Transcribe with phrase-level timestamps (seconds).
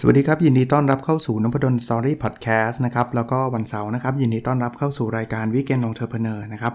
[0.00, 6.72] สวัสดีครับ ยินดีต้อนรับเข้าสู่ Nopadon Story Podcast นะครับแล้วก็วันเสาร์นะครับยินดีต้อนรับเข้าสู่รายการ Weekend Entrepreneur นะครับ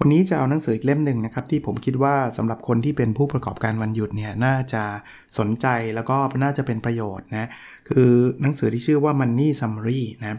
[0.00, 4.82] วันนี้จะเอาหนังสืออีกเล่มหนึ่งนะครับที่ผมคิดว่าสำหรับคนที่เป็นผู้ประกอบการวันหยุดเนี่ยน่าจะ
[5.38, 7.48] สนใจแล้วก็น่าจะเป็นประโยชน์นะ
[7.88, 8.10] คือ
[8.42, 10.38] หนังสือที่ชื่อว่า Money Summary นะ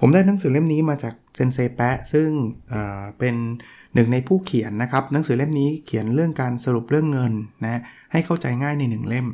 [0.00, 2.28] ผมได้หนังสือเล่มนี้มาจากเซนเซแปะซึ่ง
[2.68, 3.34] เเป็น
[3.94, 7.32] หนึ่งในผู้เขียนนะครับหนังสือเล่มนี้เขียนเรื่องการสรุปเรื่องเงิน
[7.64, 7.80] นะ
[8.12, 9.28] ให้เข้าใจง่ายในหนึ่งเล่ม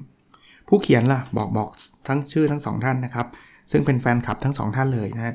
[0.68, 1.68] ผู้เขียนล่ะบอกบอก
[2.08, 3.26] ทั้งชื่อทั้งสองท่านนะครับ
[3.70, 5.34] ซึ่งเป็นแฟนคลับทั้งสองท่านเลยนะ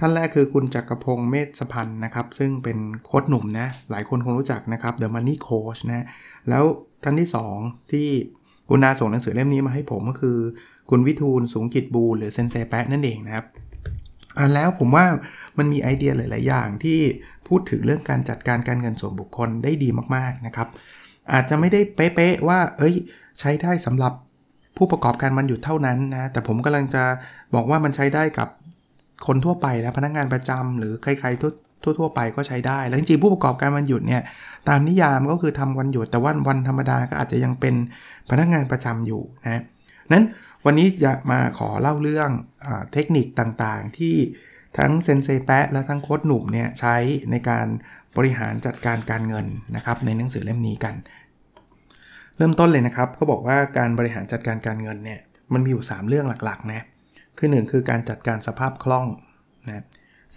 [0.00, 6.04] ท่านแรกคือคุณจักรพงศ์เมธสพันธ์นะครับ ซึ่งเป็นโค้ชหนุ่มนะหลายคนคงรู้จักนะครับ The Money Coach นะ
[6.48, 6.64] แล้ว
[7.04, 7.28] ท่านที่
[7.60, 8.08] 2 ที่
[8.68, 10.38] คุณนาส่งหนังสือเล่มนี้มาให้ผมก็คือ
[10.90, 13.46] คุณวิทูลสูงกิจบูหรือเซนเซแปะนั่นเองนะครับ
[14.36, 15.06] อ่าแล้วผมว่า
[15.58, 16.98] มันมีไอเดียหลาย ๆ อย่างที่
[17.48, 20.68] พูดถึงเรื่องการจัดการการเงินส่วนบุคคลได้ดีมาก ๆ นะครับ
[21.32, 22.94] อาจจะไม่ได้เป๊ะ ๆ ว่า เอ้ย
[23.38, 24.12] ใช้ได้สำหรับ
[24.76, 27.02] ผู้ประกอบการมันหยุดเท่านั้นนะ แต่ผมกำลังจะ
[27.54, 28.48] บอกว่ามันใช้ได้กับ
[29.26, 31.52] คนทั่วไปนะพนักงานประจำหรือใครๆทั่ว
[32.00, 34.22] ทั่วไปก็ใช้ได้ แล้วจริงๆผู้ประกอบการวันหยุดเนี่ย
[34.68, 37.74] ตามนิยามก็คือทำวันหยุด แต่วันวันธรรมดาก็อาจจะยังเป็น
[38.30, 39.62] พนักงานประจำอยู่นะ
[40.12, 40.24] นั้น
[40.64, 42.30] วันนี้จะมาขอเล่าเรื่อง
[42.64, 44.14] อเทคนิคต่างๆ ที่
[44.78, 46.96] ทั้งเซนเซแปะและทั้งโค้ดหนุ่มเนี่ยใช้
[47.30, 47.66] ในการ
[48.16, 49.46] บริหารจัดการการเงิน
[49.76, 50.94] นะครับในหนังสือเล่มนี้กัน
[52.36, 55.20] เริ่มต้นเลยนะครับเขาบอกว่าการบริหารจัดการการเงินเนี่ย
[55.52, 56.84] มันมีอยู่ 3 เรื่องหลักๆนะ
[57.38, 59.06] คือ 1 คือการจัดการสภาพคล่อง
[59.68, 59.84] นะ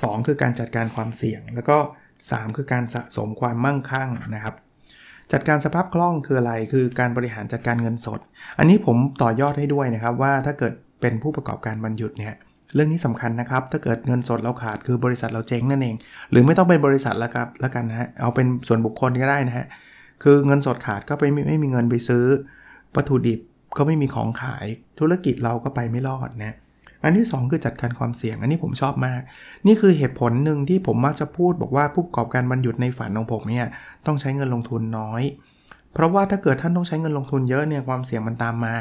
[0.01, 1.77] สคือการจัดการความเสี่ยง แล้วก็
[2.17, 4.55] 3 คือการสะสมความมั่งคั่งนะครับ
[5.33, 8.19] จัดการสภาพคล่องคืออะไรคือการบริหารจัดการเงินสด
[8.59, 12.35] อันนี้ผมต่อยอดให้ด้วยนะครับว่าถ้าเกิดเป็นผู้ประกอบการวันหยุดเนี่ย
[12.75, 15.95] เรื่องนี้สำคัญนะครับ ถ้าเกิดเงินสดเราขาดคือบริษัทเราเจ๊งนั่นเอง
[16.31, 19.65] หรือไม่ต้องเป็นบริษัทแล้วครับแล้วกันนะฮะเอาเป็นส่วนบุคคลก็ได้นะฮะ
[20.23, 22.25] คือเงินสดขาดก็ไปไม่มีเงินไปซื้อ
[22.95, 23.39] วัตถุดิบ
[23.77, 24.65] ก็ไม่มีของขาย
[24.99, 26.53] ธุรกิจเราก็ไปไม่รอดนะ
[27.03, 29.21] อันที่ 2 คือจัดการความเสี่ยง อันนี้ผมชอบมาก
[29.67, 33.65] นี่คือเหตุผลหนึ่งที่ผมมักจะพูดบอกว่าผู้ประกอบการบรรยุดในฝันของผมเนี่ย
[34.05, 35.23] ต้องใช้เงินลงทุนน้อย
[35.93, 38.75] เพราะว่าถ้าเกิดท่านต้องใช้เงินลงทุนเยอะเนี่ยความเสี่ยงมันตามมา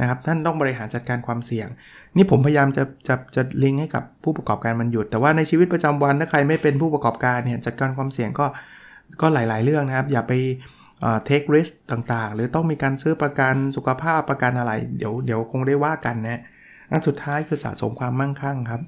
[0.00, 1.66] นะครับท่านต้องบริหารจัดการความเสี่ยง
[2.16, 8.46] นี่ผมพยายามจะจะจะลิงก์ให้กับผู้ประกอบการบรรยุดแต่ว่าในชีวิตประจำวันถ้าใครไม่เป็นผู้ประกอบการเนี่ยจัดการความเสี่ยงก็
[9.20, 10.32] ก็หลาย ๆ เรื่องนะครับ อย่าไป
[11.24, 16.40] เทคริสต่างๆ หรือต้องมีการซื้อประกันสุขภาพประกันอะไร เดี๋ยวเดี๋ยวคงได้ว่ากันนะ
[16.90, 18.80] อันสุดท้ายคือสะสมความมั่งคั่งครับ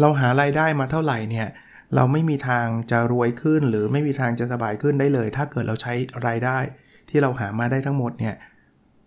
[0.00, 1.48] เราหาไรายได้มาเท่าไหร่เนี่ย
[1.94, 5.92] เราไม่มีทางจะรวยขึ้น หรือไม่มีทางจะสบายขึ้นได้เลย ถ้าเกิดเราใช้
[6.26, 6.58] รายได้
[7.08, 8.34] ที่เราหามาได้ทั้งหมดเนี่ย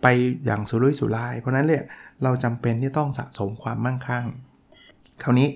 [0.01, 0.07] ไป
[0.45, 1.83] อย่างสุรุ่ยสุร่าย เพราะนั้นเนี่ย
[2.23, 4.25] เราจำเป็นที่ต้องสะสมความมั่งคั่ง
[5.23, 5.47] คราวนี้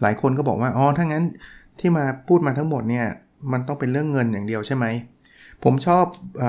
[0.00, 1.24] หลายคนก็บอกว่าอ๋อถ้างั้น
[1.80, 3.06] ที่มาพูดมาทั้งหมดเนี่ย
[3.52, 4.86] มันต้องเป็นเรื่องเงินอย่างเดียวใช่ไหม
[5.64, 6.04] ผมชอบ
[6.42, 6.44] อ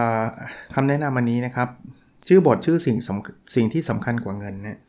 [0.73, 1.69] คำแนะนำอันนี้นะครับ
[2.27, 2.97] ชื่อบทชื่อสิ่ง
[3.55, 4.79] สิ่งที่สำคัญกว่าเงินนะ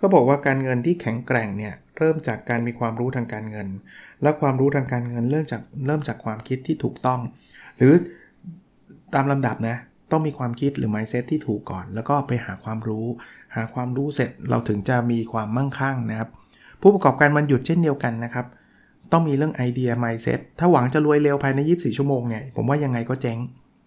[0.00, 3.68] ก็บอกว่าการเงินที่แข็งแกร่งเนี่ยเริ่มจากการมีความรู้ทางการเงิน
[4.22, 7.20] และความรู้ทางการเงินเริ่มจากเริ่มจากความคิดที่ถูกต้อง
[7.76, 7.92] หรือ
[9.14, 9.76] ตามลำดับนะ
[10.10, 13.06] ต้องมีความคิดหรือ mindset ที่ถูกก่อน แล้วก็ไปหาความรู้
[13.54, 16.28] หาความรู้เสร็จเราถึงจะมีความมั่งคั่งนะครับ
[16.80, 18.46] ผู้ประกอบการมันหยุดเช่นเดียวกันนะครับ
[19.12, 23.38] ต้องมีเรื่องไอเดีย mindset ถ้าหวังจะรวยเร็วภายใน 24 ชั่วโมงเนี่ยผมว่ายังไงก็เจ๊ง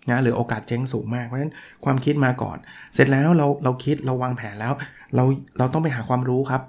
[0.09, 1.53] นะหรือโอกาสเจ๊งสูงมากเพราะฉะนั้น
[1.85, 2.57] ความคิดมาก่อน
[2.95, 4.73] เสร็จแล้วเราเราคิดเราวางแผนแล้ว
[5.15, 5.23] เรา
[5.57, 6.61] เราต้องไปหาความรู้ครับ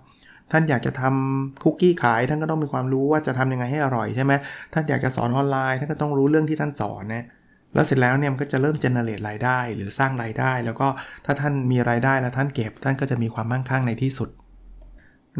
[0.52, 4.32] ท่านอยากจะทำคุกกี้ขายท่านก็ต้องมีความรู้ว่าจะทำยังไงให้อร่อยใช่ไหม
[4.72, 7.24] ท่านอยากจะสอนออนไลน์ท่านก็ต้องรู้เรื่องที่ท่านสอนนะ
[7.74, 10.86] แล้วเสร็จแล้วเนี่ยมันก็จะเริ่มเจเนเรตรายได้ หรือสร้างรายได้ แล้วก็
[11.24, 14.30] ถ้าท่านมีรายได้แล้วท่านเก็บ ท่านก็จะมีความมั่งคั่งในที่สุด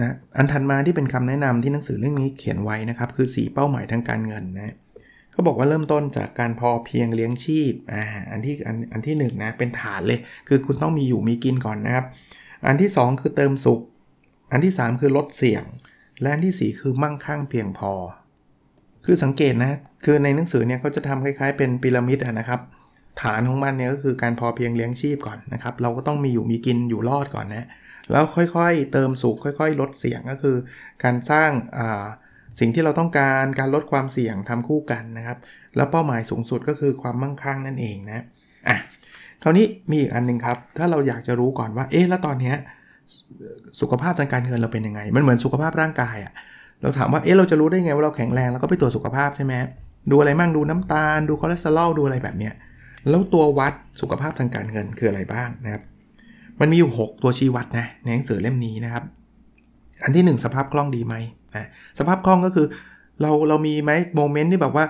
[0.01, 4.75] นะอันถัดมาที่เป็นคำแนะนำที่หนังสือเรื่องนี้เขียนไว้นะครับคือ 4 เป้าหมายทางการเงินนะ
[5.37, 10.19] เขาบอกว่าเริ่มต้นจากการพอเพียงเลี้ยงชีพอ่าอันที่อันอันที่1นนะเป็นฐานเลย
[10.49, 12.06] คือคุณต้องมีอยู่มีกินก่อนนะครับ
[12.67, 13.81] อันที่ 2 คือเติมสุข
[14.53, 15.65] อันที่ 3 คือลดเสี่ยง
[16.21, 17.93] และอันที่ 4 คือมั่งคั่งเพียงพอ
[19.05, 22.61] คือสังเกตนะ คือในหนังสือเนี่ยเขาจะทำคล้ายๆ เป็นพีระมิดนะครับ
[23.23, 27.67] ฐานของมันเนี่ยก็คือการพอเพียงเลี้ยงชีพก่อนนะครับ เราก็ต้องมีอยู่มีกินอยู่รอดก่อนนะ
[28.11, 30.56] แล้วค่อยๆ เติมสุขค่อย ๆ ลดเสี่ยงก็คือ
[31.05, 32.05] การสร้างอ่า
[32.61, 35.38] สิ่งที่เราต้องการการลดความเสี่ยงทำคู่กันนะครับ
[35.76, 38.25] แล้วเป้าหมายสูงสุดก็คือความมั่งคั่งนั่นเองนะ
[38.69, 38.76] อะ
[39.43, 42.53] คราวนี้มีอีกอันนึงครับ ถ้าเราอยากจะรู้ก่อนว่าเอ๊ะแล้วตอนนี้
[43.81, 46.32] สุขภาพทางการเงินเราเป็นยังไง มันเหมือนสุขภาพร่างกายอะ่ะ
[46.82, 49.53] เราถามว่าเอ๊ะเราจะรู้ได้ไงว่าเราแข็งแรงแล้วก็ไปตรวจสุขภาพใช่ไหม
[50.11, 52.55] ดูอะไรมั่งดูน้ำตาล ดูคอเลสเตอรอลดูอะไรแบบเนี้ย
[53.08, 55.82] แล้วตัววัดสุขภาพทางการเงินคืออะไรบ้างนะครับ
[56.61, 59.05] มันมีอยู่ 6 ตัวชี้วัดนะในหนังสือเล่มนี้นะครับ
[60.03, 61.14] อันที่ 1 สภาพคล่องดีไหม
[61.56, 61.67] นะ
[61.99, 62.67] สภาพคล่องก็คือ
[63.23, 64.85] เราเรามีไหม moment ที่แบบว่า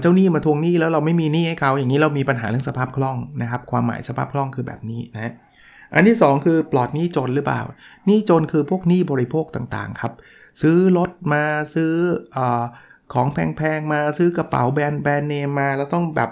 [0.00, 5.32] เจ้าหนี้มาทวงหนี้แล้วเราไม่มีหนี้ให้เขาอย่างนี้เรามีปัญหาเรื่องสภาพคล่องนะครับ ความหมายสภาพคล่องคือแบบนี้นะ
[5.94, 7.60] อันที่ 2 คือปลอดหนี้จนหรือเปล่า
[8.06, 10.12] หนี้จนคือพวกหนี้บริโภคต่างๆครับ
[10.60, 11.44] ซื้อรถมา
[11.74, 11.92] ซื้อ
[12.36, 12.38] อ
[13.12, 16.30] ของแพงๆมาซื้อกระเป๋าแบรนด์แบรนด์เนมมา แล้วต้องแบบ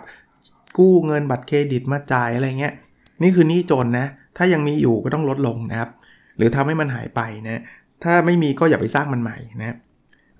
[0.79, 2.75] กู้เงินบัตรเครดิตมาจ่ายอะไรเงี้ย
[3.23, 4.06] นี่คือหนี้จนนะ
[4.37, 5.91] ถ้ายังมีอยู่ก็ต้องลดลงนะครับ
[6.37, 7.62] หรือทำให้มันหายไปนะ
[8.05, 9.76] ถ้าไม่มีก็อย่าไปสร้างมันใหม่นะ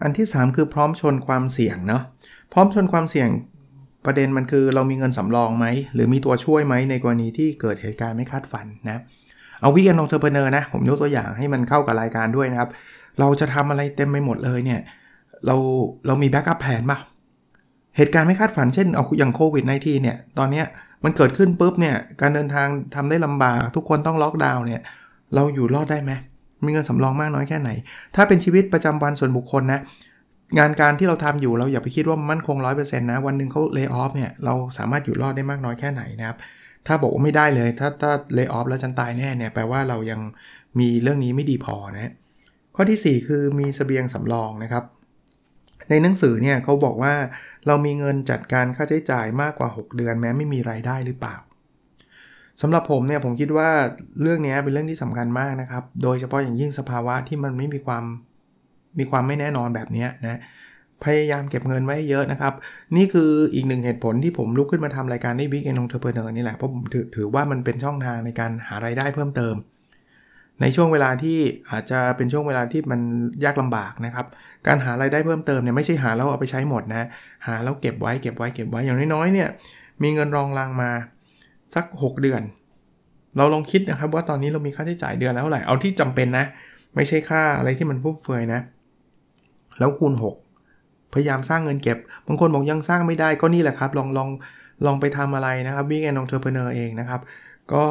[0.03, 2.03] อันที่ 3 คือพร้อมชนความเสี่ยงเนาะ
[2.53, 3.29] พร้อมชนความเสี่ยง
[4.07, 9.03] ประเด็นมันคือเรามีเงินสำรองไหม หรือมีตัวช่วยไหมในกรณีที่เกิดเหตุการณ์ไม่คาดฝันนะ
[9.61, 12.71] เอา Weekend Entrepreneur นะผมยกตัวอย่างให้มันเข้ากับรายการด้วยนะครับ
[13.21, 14.81] เราจะทำอะไรเต็มไปหมดเลยเนี่ย
[15.47, 15.57] เรา
[16.07, 16.99] เรามี backup plan ป่ะ
[17.97, 20.67] เหตุการณ์ไม่คาดฝันเช่นเอาอย่างโควิด -19 เนี่ยตอนเนี้ย
[21.05, 24.81] มันเกิดขึ้นปุ๊บเนี่ยการเดินทางทำได้ลำบากทุกคนต้องล็อกดาวน์เนี่ย
[25.35, 26.13] เราอยู่รอดได้ไหม
[26.65, 27.71] มีเงินสำรองมากน้อยแค่ไหน
[28.17, 29.81] ถ้าเป็นชีวิตประจำวันส่วนบุคคลนะ
[30.59, 36.37] งานการที่เราทำอยู่เราอย่าไปคิดว่ามั่นคง 100%นะ วันหนึ่งเขา lay off เนี่ยเราสามารถอยู่รอดได้มากน้อยแค่ไหนนะครับ
[36.87, 40.21] ถ้าบอกว่าไม่ได้เลย ถ้าถ้าเลิกออฟแล้วฉันตายแน่เนี่ยแปลว่าเรายัง
[40.79, 42.13] มีเรื่องนี้ไม่ดีพอนะ
[42.77, 44.85] ข้อที่ 4 คือมีสเสบียงสำรองนะครับ
[45.91, 47.15] ในหนังสือเนี่ยเขาบอกว่า
[47.67, 51.37] เรามีเงินจัดการค่าใช้จ่ายมากกว่า 6 เดือนแม้ไม่มีรายได้หรือเปล่า
[52.61, 53.71] สำหรับผมเนี่ยผมคิดว่า
[54.23, 58.05] เรื่องนี้เป็นเรื่องที่สำคัญมากนะครับ โดยเฉพาะอย่างยิ่งสภาวะที่มันไม่มีความ
[58.99, 60.41] มีความไม่แน่นอนแบบนี้นะ
[61.05, 62.53] พยายามเก็บเงินไว้เยอะนะครับ
[62.97, 69.55] นี่คืออีกหนึ่งเหตุผลที่ผมลุกขึ้นมาทำรายการในวิกเอนองเทอร์เพเนอร์นี่แหละเพราะผมถือถือว่ามันเป็นช่องทางในการหารายได้เพิ่มเติม
[70.61, 71.39] ในช่วงเวลาที่
[71.71, 73.01] อาจจะเป็นช่วงเวลาที่มัน
[73.45, 74.27] ยากลำบากนะครับ
[74.67, 77.07] การหารายได้เพิ่มเติมเนี่ยไม่ใช่หาแล้วเอาไปใช้หมดนะ
[77.47, 79.49] หาแล้วเก็บไว้เก็บไว้เก็บไว้อย่างน้อยๆเนี่ย
[80.03, 80.91] มีเงินรองรางมา
[81.75, 82.43] สัก 6 เดือน
[83.37, 86.45] เราลองคิดนะครับว่าตอนนี้เรามีค่าใช้จ่ายเดือนแล้วเท่าไหร่เอาที่จำเป็นนะ
[86.95, 88.61] ไม่ใช่ค่าอะไรที่มันฟุ่มเฟือยนะ
[89.79, 90.15] แล้วคูณ
[90.63, 94.29] 6 พยายามสร้างเงินเก็บบางคนบอกยังสร้างไม่ได้ก็นี่แหละครับ ลองลอง
[94.87, 97.21] ลองไปทำอะไรนะครับวิ่งแอนนองเทอร์เพเนอร์เองนะครับ
[97.73, 97.85] ก็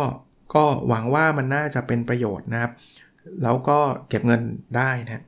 [0.56, 2.72] ก็หวังว่ามันน่าจะเป็นประโยชน์นะครับ
[3.44, 3.80] แล้วก็
[4.10, 4.42] เก็บเงิน
[4.78, 5.24] ได้นะ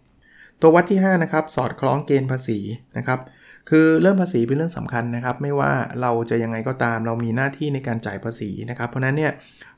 [0.62, 2.60] ตัววัดที่ 5 นะครับ สอดคล้องเกณฑ์ภาษี
[2.98, 3.20] นะครับ
[3.70, 5.72] คือเรื่องภาษีเป็นเรื่องสำคัญนะครับ ไม่ว่า
[6.02, 9.32] เราจะยังไงก็ตามเรามีหน้าที่ในการจ่ายภาษีนะครับ เพราะนั้นเนี่ย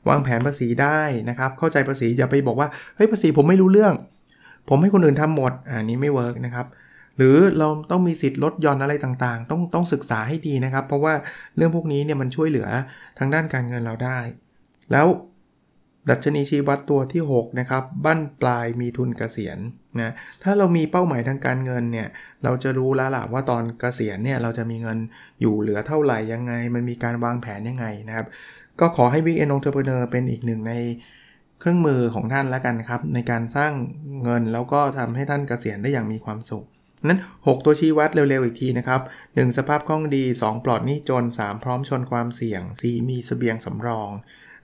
[0.08, 3.94] วางแผนภาษีได้นะครับ เข้าใจภาษีอย่าไปบอกว่าเฮ้ยภาษีผมไม่รู้เรื่อง
[4.68, 6.66] ผมให้คนอื่นทำหมดอันนี้ไม่เวิร์กนะครับ
[7.16, 11.14] หรือเราต้องมีสิทธิ์ลดย่อนอะไรต่างๆ ต้องต้องศึกษาให้ดีนะครับ เพราะว่า
[11.56, 12.68] เรื่องพวกนี้เนี่ยมันช่วยเหลือ
[13.18, 14.18] ทางด้านการเงินเราได้
[14.92, 15.06] แล้ว
[16.10, 19.58] ดัชนีชี้วัดตัวที่ 6 นะครับ บั้นปลายมีทุนเกษียณ
[20.00, 20.12] นะ
[20.42, 22.08] ถ้าเรามีเป้าหมายทางการเงินเนี่ย
[22.44, 24.98] เราจะรู้แล้วล่ะว่าตอนเกษียณเนี่ย เราจะมีเงิน
[25.40, 28.26] อยู่เหลือเท่าไหร่ยังไง มันมีการวางแผนยังไงนะครับ
[28.80, 30.72] ก็ขอให้ Weekend Entrepreneur เป็นอีกหนึ่งใน
[31.60, 33.72] เครื่องมือของท่านแล้วกันครับ ในการสร้าง
[34.22, 36.64] เงินแล้วก็ทำให้ท่านเกษียณได้อย่างมีความสุข
[37.08, 39.56] นั้น 6 ตัวชี้วัดเร็วๆ อีกทีนะครับ 1.
[39.58, 40.64] สภาพคล่องดี 2.
[40.64, 41.64] ปลอดหนี้จน 3.
[41.64, 43.08] พร้อมชนความเสี่ยง 4.
[43.08, 44.10] มีเสบียงสำรอง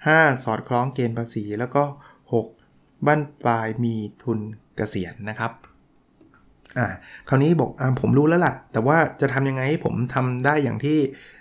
[0.08, 0.44] 5.
[0.44, 1.82] สอดคล้องเกณฑ์ภาษี แล้วก็
[2.44, 3.06] 6.
[3.06, 4.38] บั้นปลายมีทุน
[4.76, 5.52] เกษียณนะครับ
[6.78, 6.86] อ่า
[7.28, 10.98] คราวนี้บอกอ่าผมรู้แล้วล่ะ แต่ว่าจะทำยังไงให้ผมทำได้อย่างที่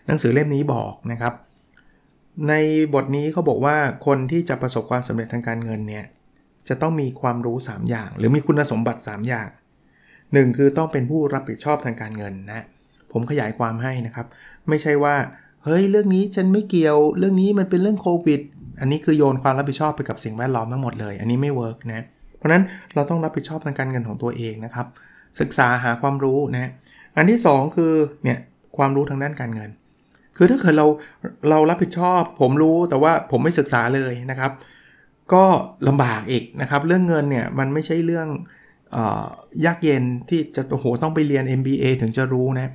[0.08, 1.34] หนังสือเล่มนี้บอกนะครับ
[2.50, 2.54] ใน
[2.94, 6.06] บทนี้เขาบอกว่าคนที่จะประสบความสำเร็จทางการเงินเนี่ย
[6.68, 9.50] จะต้องมีความรู้ 3 อย่าง หรือมีคุณสมบัติ 3 อย่าง
[10.02, 12.66] 1 คือต้องเป็นผู้รับผิดชอบทางการเงินนะ
[13.12, 14.28] ผมขยายความให้นะครับ
[14.70, 15.16] ไม่ใช่ว่า
[15.66, 18.42] เฮ้ยเรื่องนี้ฉันไม่เกี่ยว เรื่องนี้มันเป็นเรื่องโควิด
[18.80, 22.06] อันนี้คือโยนความรับผิดชอบไปกับสิ่งแวดล้อมทั้งหมดเลย อันนี้ไม่เวิร์กนะ
[22.38, 22.64] เพราะนั้น
[22.96, 24.88] เราต้องรับผิดชอบทางการเงินของตัวเองนะครับ
[25.40, 26.72] ศึกษาหาความรู้นะ
[27.16, 28.38] อันที่ 2 คือเนี่ย
[28.78, 29.70] ความรู้ทางด้านการเงิน
[30.38, 30.86] คือถ้าเกิดเรา
[31.50, 34.52] เรารับผิดชอบ ผมรู้แต่ว่าผมไม่ศึกษาเลยนะครับ
[35.34, 35.44] ก็
[35.88, 38.28] ลำบากอีกนะครับ เรื่องเงินเนี่ยมันไม่ใช่เรื่อง
[39.66, 42.68] ยากเย็นที่จะโอ้โหต้องไปเรียน MBA ถึงจะรู้นะ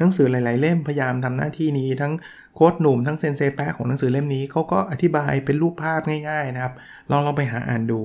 [0.00, 2.12] หนังสือหลาย ๆ เล่มพยายามทำหน้าที่นี้ ทั้ง
[2.54, 6.74] โค้ดหนุ่มทั้งเซนเซแปะของหนังสือเล่มนี้เขาก็อธิบายเป็นรูปภาพง่าย ๆ นะครับ
[7.10, 8.00] ลองลองไปหาอ่านดู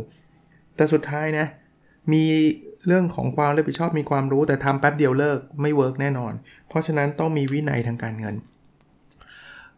[0.76, 1.48] แต่สุดท้ายนะ
[2.14, 2.24] มี
[2.88, 6.34] เรื่องของความรับผิดชอบมีความรู้แต่ทำแป๊บเดียวเลิกไม่ work แน่นอน
[6.70, 8.36] เพราะฉะนั้นต้องมีวินัยทางการเงิน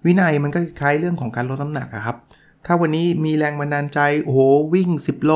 [0.05, 2.17] วินัยมันก็คล้ายเรื่องของการลดน้ำหนักครับ
[2.65, 4.39] ถ้าวันนี้มีแรงบันดาลใจโอ้โห
[4.74, 5.31] วิ่ง 10 โล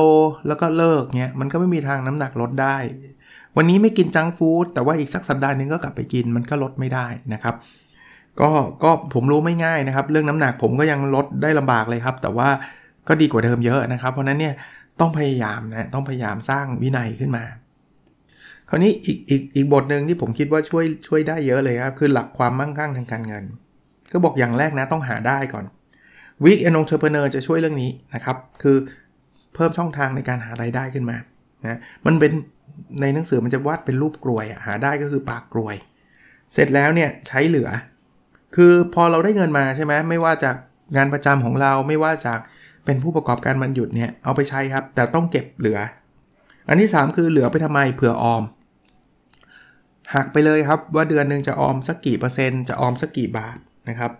[0.46, 2.76] แล้วก็เลิกเนี้ยมันก็ไม่มีทางน้ำหนักลดได้
[3.56, 7.54] วันนี้ไม่กิน junk food แต่ว่าอีกสักสัปดาห์นึงก็กลับไปกินมันก็ลดไม่ได้นะครับ
[8.40, 8.50] ก็
[8.82, 12.48] ก็ผมรู้ไม่ง่ายนะครับ เรื่องน้ำหนักผมก็ยังลดได้ลำบากเลยครับ แต่ว่า
[13.08, 14.54] ก็ดีกว่าเดิมเยอะนะครับ เพราะนั้นเนี่ย
[15.00, 17.44] ต้องพยายามนะต้องพยายามสร้างวินัยขึ้นมา
[18.68, 23.44] คราวนี้อีกอีกอีกบทหนึ่งที่ผมคิดว่าช่วยช่วยได้เยอะเลยครับคือหลักความมั่งคั่งทางการเงิน
[24.12, 25.64] ก็บอกอย่างแรกนะต้องหาได้ก่อน
[26.44, 28.76] Week and Entrepreneur จะช่วยเรื่องนี้นะครับ คือ
[29.54, 31.16] เพิ่มช่องทางในการหาไรายได้ขึ้นมา
[31.64, 32.32] นะมันเป็น
[33.00, 35.76] ในหนังสือมันจะวาดเป็นรูปกลวยหาได้ก็คือปากกลวย
[36.52, 37.68] เสร็จแล้วเนี่ยใช้เหลือ
[38.56, 40.56] คือพอเราได้เงินมาใช่ไหมไม่ว่าจาก
[40.96, 42.38] งานประจำของเราไม่ว่าจาก
[42.84, 45.78] เป็นผู้ประกอบการวันหยุดเนี่ยเอาไปใช้ครับ แต่ต้องเก็บเหลือ
[46.68, 48.42] อันที่ 3 คือเหลือไปทำไมเพื่อออม
[50.14, 53.56] หักไปเลยครับว่าเดือนหนึ่งจะออมสักกี่เปอร์เซ็นต์จะออมสักกี่บาท
[53.88, 54.12] นะครับ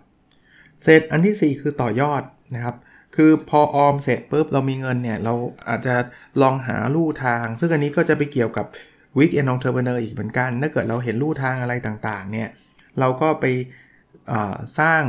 [0.83, 2.23] เสร็จอันที่ 4 คือต่อยอด
[2.55, 2.75] นะครับ
[3.15, 5.33] คือพอออมเสร็จปุ๊บเรามีเงินเนี่ย เรา
[5.69, 5.95] อาจจะ
[6.41, 8.65] ลองหาลู่ทาง ซึ่งอันนี้ก็จะไปเกี่ยวกับ
[9.17, 12.49] weekend entrepreneur อีกเหมือนกัน ถ้าเกิดเราเห็นลู่ทางอะไรต่างๆ เนี่ย
[12.99, 13.45] เราก็ไป
[14.79, 15.01] สร้าง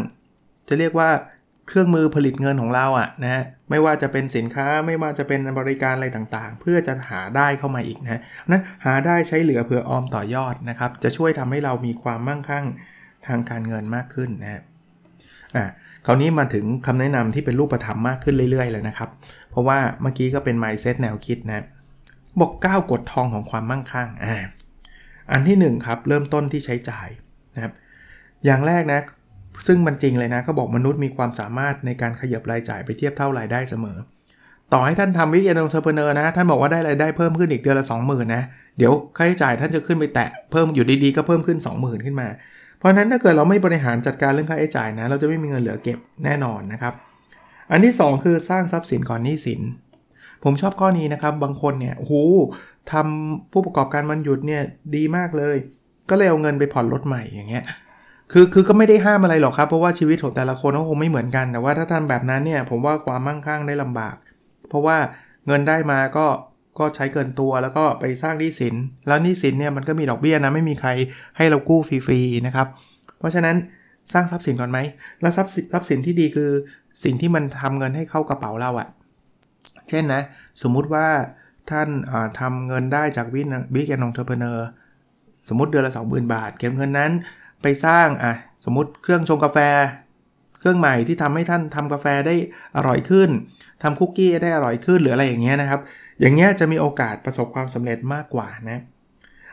[0.69, 1.11] จะเรียกว่า
[1.69, 8.21] เครื่องมือผลิตเงินของเราอะ่ะนะไม่ว่าจะเป็นสินค้าไม่ว่าจะเป็นบริการอะไรต่างๆ เพื่อจะหาได้เข้ามาอีกนะ
[8.51, 12.65] นั้นหาได้ใช้เหลือเผื่อออมต่อยอดนะครับ จะช่วยทำให้เรามีความมั่งคั่ง
[13.27, 14.63] ทางการเงินมากขึ้นนะ
[15.57, 15.65] อะ
[16.07, 19.11] คราวนี้มาถึงคำแนะนำที่เป็นรูปธรรมมากขึ้นเรื่อยๆเลยนะครับ
[19.51, 21.65] เพราะว่าเมื่อกี้ก็เป็น mindset แนวคิดนะ
[22.41, 24.37] บอก9กฎทองของความมั่งคั่งอ่า
[25.33, 27.09] อันที่1ครับเริ่มต้นที่ใช้จ่าย
[27.55, 27.73] นะครับ
[28.45, 29.01] อย่างแรกนะ
[29.67, 33.99] ซึ่งมันจริงเลยนะเขาบอกมนุษย์มีความสามารถในการขยับรายจ่ายไปเทียบเท่ารายได้เสมอ
[34.73, 38.43] ต่อให้ท่านทำ weekend entrepreneur นะ ท่านบอกว่าได้รายได้เพิ่มขึ้นอีกเดือนละ 20,000นะ
[38.79, 42.29] เดี๋ยวค่าใช้จ่ายท่านจะขึ้นไปแตะเพิ่มอยู่ดีๆ ก็เพิ่มขึ้น 20,000 ขึ้นมา
[42.85, 46.95] เพราะนั้นถ้าเกิดเราไม่บริหารจัดการเรื่องค่าใช้จ่ายนะ เราจะไม่มีเงินเหลือเก็บแน่นอนนะครับ
[47.71, 49.61] อันที่ 2 คือสร้างทรัพย์สินก่อนหนี้สิน
[50.45, 52.13] ผมชอบข้อนี้นะครับ บางคนเนี่ยโห
[52.93, 54.63] ทำผู้ประกอบการมันหยุดเนี่ย
[54.97, 55.57] ดีมากเลย
[56.11, 57.65] ก็เลยเอาเงินไปผ่อนรถใหม่อย่างเงี้ย
[58.33, 64.15] คือคือก็ไม่ได้ห้ามอะไรหรอกครับ เพราะว่าชีวิตของแต่ละคนก็คงไม่เหมือนกัน แต่ว่าถ้าทำแบบนั้นเนี่ยผมว่าความมั่งคั่งได้ลำบาก
[64.69, 64.97] เพราะว่า
[65.47, 66.27] เงินได้มาก็
[66.79, 68.75] ก็ใช้เกินตัวแล้วก็ไปสร้างหนี้สิน
[69.07, 70.91] แล้วหนี้สินเนี่ยมันก็มีดอกเบี้ยนะไม่มีใคร
[71.37, 72.67] ให้เรากู้ฟรีๆนะครับ
[73.19, 73.57] เพราะฉะนั้น
[74.13, 74.79] สร้างทรัพย์สินก่อนไหม
[75.21, 76.51] แล้วทรัพย์ทรัพย์สินที่ดีคือ
[77.05, 78.89] สิ่งที่มันทำเงินให้เข้ากระเป๋าเราอะ
[79.89, 80.23] เช่นนะ
[80.63, 81.07] สมมุติว่า
[81.71, 81.89] ท่าน
[82.41, 84.67] ทำเงินได้จาก weekend entrepreneur
[85.49, 87.13] สมมติเดือนละ 20,000 บาท เก็บเงินนั้น
[87.63, 89.59] ไปสร้างอะสมมติเครื่องชงกาแฟ
[90.59, 92.35] เครื่องใหม่ที่ทำให้ท่านทำกาแฟได้
[92.77, 93.31] อร่อยขึ้น
[93.83, 95.81] ทำคุกกี้ได้อร่อยขึ้นหรืออะไรอย่างเงี้ยนะครับ
[96.21, 98.81] อย่างเงี้ยจะมีโอกาสประสบความสำเร็จมากกว่านะ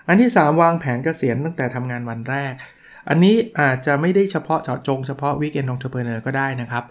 [0.07, 2.53] อันที่ 3 วางแผนเกษียณตั้งแต่ทำงานวันแรก
[3.09, 6.83] อันนี้อาจจะไม่ได้เฉพาะเจาะจงเฉพาะ weekend entrepreneur ก็ได้นะครับ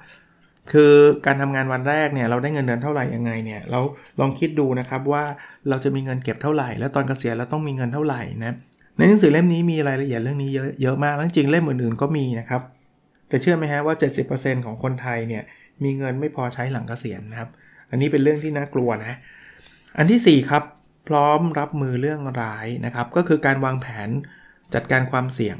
[0.73, 0.95] คือ
[1.27, 3.81] การทำงานวันแรกเนี่ยเราได้เงินเดือนเท่าไหร่ยังไงเนี่ยเรา
[4.21, 5.25] ลองคิดดูนะครับว่า
[5.69, 8.55] เราจะมีเงินเก็บเท่าไหร่ แล้วตอนเกษียณเราต้องมีเงินเท่าไหร่นะ
[8.97, 12.63] ในหนังสือเล่มนี้มีรายละเอียดเรื่องนี้เยอะเยอะมากแล้วจริงเล่มอื่นๆก็มีนะครับ
[13.29, 13.95] แต่เชื่อไหมฮะว่า
[14.31, 15.43] 70%ของคนไทยเนี่ย
[15.83, 17.51] มีเงินไม่พอใช้หลังเกษียณนะครับ
[17.91, 19.15] อันนี้เป็นเรื่องที่น่ากลัวนะ
[19.97, 20.63] อันที่ 4 ครับ
[21.09, 24.09] พร้อมรับมือเรื่องร้ายนะครับ ก็คือการวางแผน
[24.75, 25.57] จัดการความเสี่ยง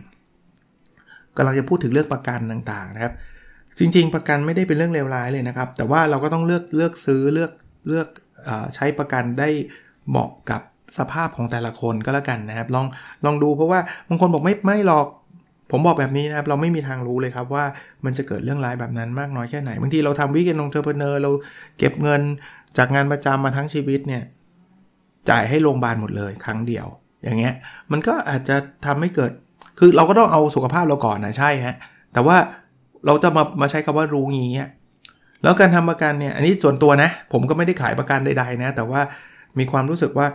[1.35, 3.13] ก็เราจะพูดถึงเรื่องประกันต่างๆนะครับ
[3.79, 7.53] จริง ๆ ประกันไม่ได้เป็นเรื่องเลวร้ายเลยนะครับ แต่ว่าเราก็ต้องเลือกเลือกซื้อเลือก
[7.89, 8.09] เลือก
[8.49, 9.49] อใช้ประกันได้
[10.09, 10.63] เหมาะกับ
[10.99, 12.87] สภาพของแต่ละคนก็แล้วกันนะครับ ลอง
[13.25, 15.07] ลองดูเพราะว่าบางคนบอกไม่ไม่หรอก
[15.71, 17.65] ผมบอกแบบนี้นะครับ เราไม่มีทางรู้เลยครับว่า
[18.05, 21.31] มันจะเกิดเรื่องร้ายแบบนั้นมากน้อยแค่ไหนบางทีเราทำวิกเกนองเทอร์เพเนอร์เรา
[21.79, 22.23] เก็บเงิน
[22.77, 24.23] จากงานประจำมาทั้งชีวิตเนี่ย
[25.31, 26.87] จ่ายให้โรงพยาบาลหมดเลยครั้งเดียว
[27.25, 27.55] อย่างเงี้ย
[27.93, 29.31] มันก็อาจจะทำให้เกิด
[29.79, 31.77] คือเราก็ต้องเอาสุขภาพเราก่อนนะใช่ฮะ
[32.13, 32.37] แต่ว่า
[33.07, 34.51] เราจะมามาใช้คำว่ารู้งี้
[35.43, 39.01] แล้วการทำประกันเนี่ยอันนี้ส่วนตัวนะ ผมก็ไม่ได้ขายประกันใดๆนะ แต่ว่า
[39.59, 40.27] มีความรู้สึกว่า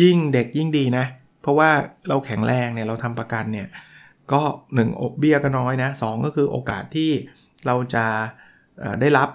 [0.00, 1.04] ยิ่งเด็กยิ่งดีนะ
[1.42, 1.70] เพราะว่า
[2.08, 3.68] เราแข็งแรงเนี่ยเราทำประกันเนี่ย
[4.32, 4.40] ก็
[4.74, 7.10] 1อกเบี้ยก็น้อยนะสก็คือโอกาสที่
[7.66, 8.04] เราจะ
[9.00, 9.28] ได้รับ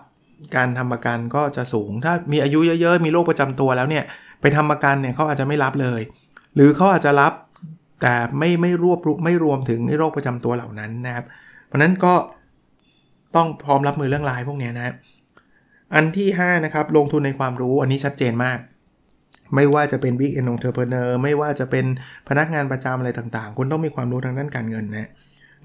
[0.56, 4.04] การทำประกันก็จะสูง ถ้ามีอายุเยอะๆ มีโรคประจำตัวแล้วเนี่ย
[4.42, 6.02] ไปทำประกันเนี่ยเขาอาจจะไม่รับเลย
[6.56, 7.34] หรือเขาอาจจะรับ
[8.02, 11.26] แต่ไม่ไม่รวบไม่รวมถึงโรคประจำตัวเหล่านั้นนะครับ
[11.68, 12.14] เพราะนั้นก็
[13.36, 14.94] ต้องพร้อมรับมือเรื่องรายพวกนี้นะ
[15.96, 18.60] อันที่ 5 นะครับ ลงทุนในความรู้อันนี้ชัดเจนมาก
[19.56, 21.86] ไม่ว่าจะเป็น Big Entrepreneur ไม่ว่าจะเป็น
[22.28, 25.10] พนักงานประจำอะไรต่างๆ คุณต้องมีความรู้ทางด้านการเงินนะ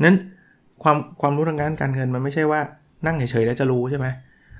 [0.04, 0.16] นั้น
[0.82, 2.60] ความความรู้ทางด้านการเงินมันไม่ใช่ว่า
[3.06, 4.06] นั่งเฉยๆแล้วจะรู้ใช่ไหม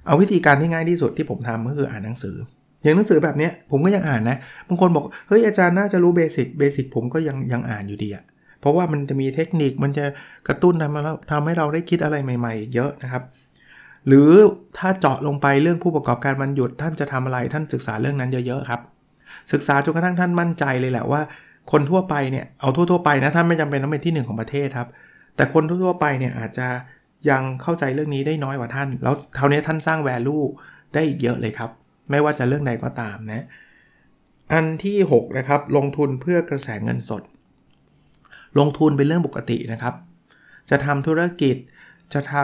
[0.07, 2.37] เอาวิธีการที่ง่ายที่สุดที่ผมทำก็คืออ่านหนังสือ
[2.83, 4.37] อย่างหนังสือแบบนี้ผมก็ยังอ่านนะ
[4.69, 8.25] บางคนบอกเฮ้ยอาจารย์น่าจะรู้เบสิกเบสิกผมก็ยังยังอ่านอยู่ดีอะ
[8.61, 10.05] เพราะว่ามันจะมีเทคนิคมันจะ
[10.49, 13.23] กระตุ้นทำแล้วทำให้เราได้คิดอะไรใหม่ๆ เยอะนะครับ
[14.07, 14.31] หรือ
[14.79, 18.81] ถ้าเจาะลงไปเรื่องผู้ประกอบการมันหยุดท่านจะทำอะไรท่านศึกษาเรื่องนั้นเยอะๆครับ
[19.53, 21.21] ศึกษาจนกระทั่งท่านมั่นใจเลยแหละว่า
[21.73, 24.89] คนทั่วไปเนี่ยเอาทั่วๆไปนะท่านไม่จำเป็นต้องเป็นที่หนึ่งของประเทศครับ
[25.37, 26.67] แต่คนทั่วๆไปเนี่ยอาจจะ
[27.31, 30.39] ยังเข้าใจเรื่องนี้ได้น้อยกว่าท่าน แล้วเท่านี้ท่านสร้างแวลู
[30.95, 31.71] ได้อีกเยอะเลยครับ
[32.11, 33.45] ไม่ว่าจะเรื่องใดก็ตามนะ
[34.53, 37.23] อันที่ 6 นะครับ ลงทุนเพื่อกระแสเงินสด
[38.59, 39.95] ลงทุนเป็นเรื่องปกตินะครับ
[40.71, 41.57] จะทำธุรกิจ
[42.15, 42.35] จะท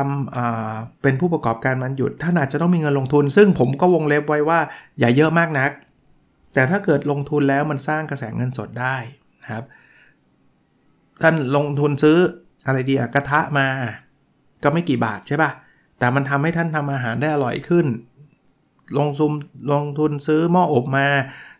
[0.46, 4.60] ำเป็นผู้ประกอบการมันหยุด ท่านอาจจะต้องมีเงินลงทุน ซึ่งผมก็วงเล็บไว้ว่า
[4.98, 5.70] อย่าเยอะมากนัก
[6.54, 8.96] แต่ถ้าเกิดลงทุนแล้วมันสร้างกระแสเงินสดได้
[9.42, 9.64] นะครับ
[11.22, 12.18] ท่านลงทุนซื้อ
[12.66, 13.68] อะไรดีอะกระทะมา
[14.62, 15.50] ก็ไม่กี่บาทใช่ปะ่ะ
[15.98, 17.86] แต่มันทำให้ท่านทำอาหารได้อร่อยขึ้น
[18.98, 19.32] ลงทุน
[19.72, 21.06] ลงทุนซื้อหม้ออบมา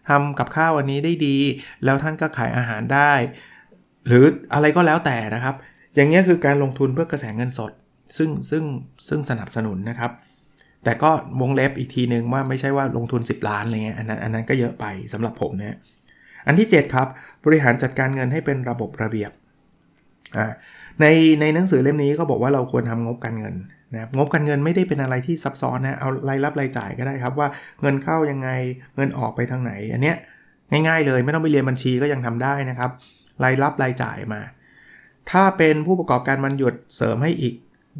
[0.08, 1.36] ทำกับข้าววันนี้ได้ดี
[1.84, 3.12] แล้วท่านก็ขายอาหารได้
[4.06, 4.24] หรือ
[4.54, 5.54] อะไรก็แล้วแต่นะครับ
[5.94, 7.72] อย่างนี้คือการลงทุนเพื่อกระแสเงินสด
[8.16, 8.64] ซึ่งซึ่ง
[9.08, 10.10] ซึ่งสนับสนุนนะครับ
[10.84, 15.78] แต่ก็วงเล็บอีกทีนึงว่าไม่ใช่ว่าลงทุน 10 ล้านอะไรเงี้ยอันนั้นอันนั้นก็เยอะไปสำหรับผมเนะ
[16.46, 17.08] อันที่ 7 ครับ
[17.44, 19.30] บริหารจัดการเงินให้เป็นระบบระเบียบ
[21.00, 21.06] ใน
[21.40, 23.54] ในหนังสือเล่มนี้ก็บอกว่าเราควรทำงบการเงิน
[23.92, 27.48] นะครับงบการเงินไม่ได้เป็นอะไรที่ซับซ้อนนะเอารายรับรายจ่ายก็ได้ครับว่า
[27.82, 28.48] เงินเข้ายังไง
[28.96, 30.16] เงินออกไปทางไหน อันเนี้ย
[30.88, 32.90] ง่ายๆเลยไม่ต้องไปเรียนบัญชีก็ยังทำได้นะครับ
[33.44, 34.40] รายรับรายจ่ายมา
[35.30, 37.54] ถ้าเป็นผู้ประกอบการวันหยุดเสริมให้อีก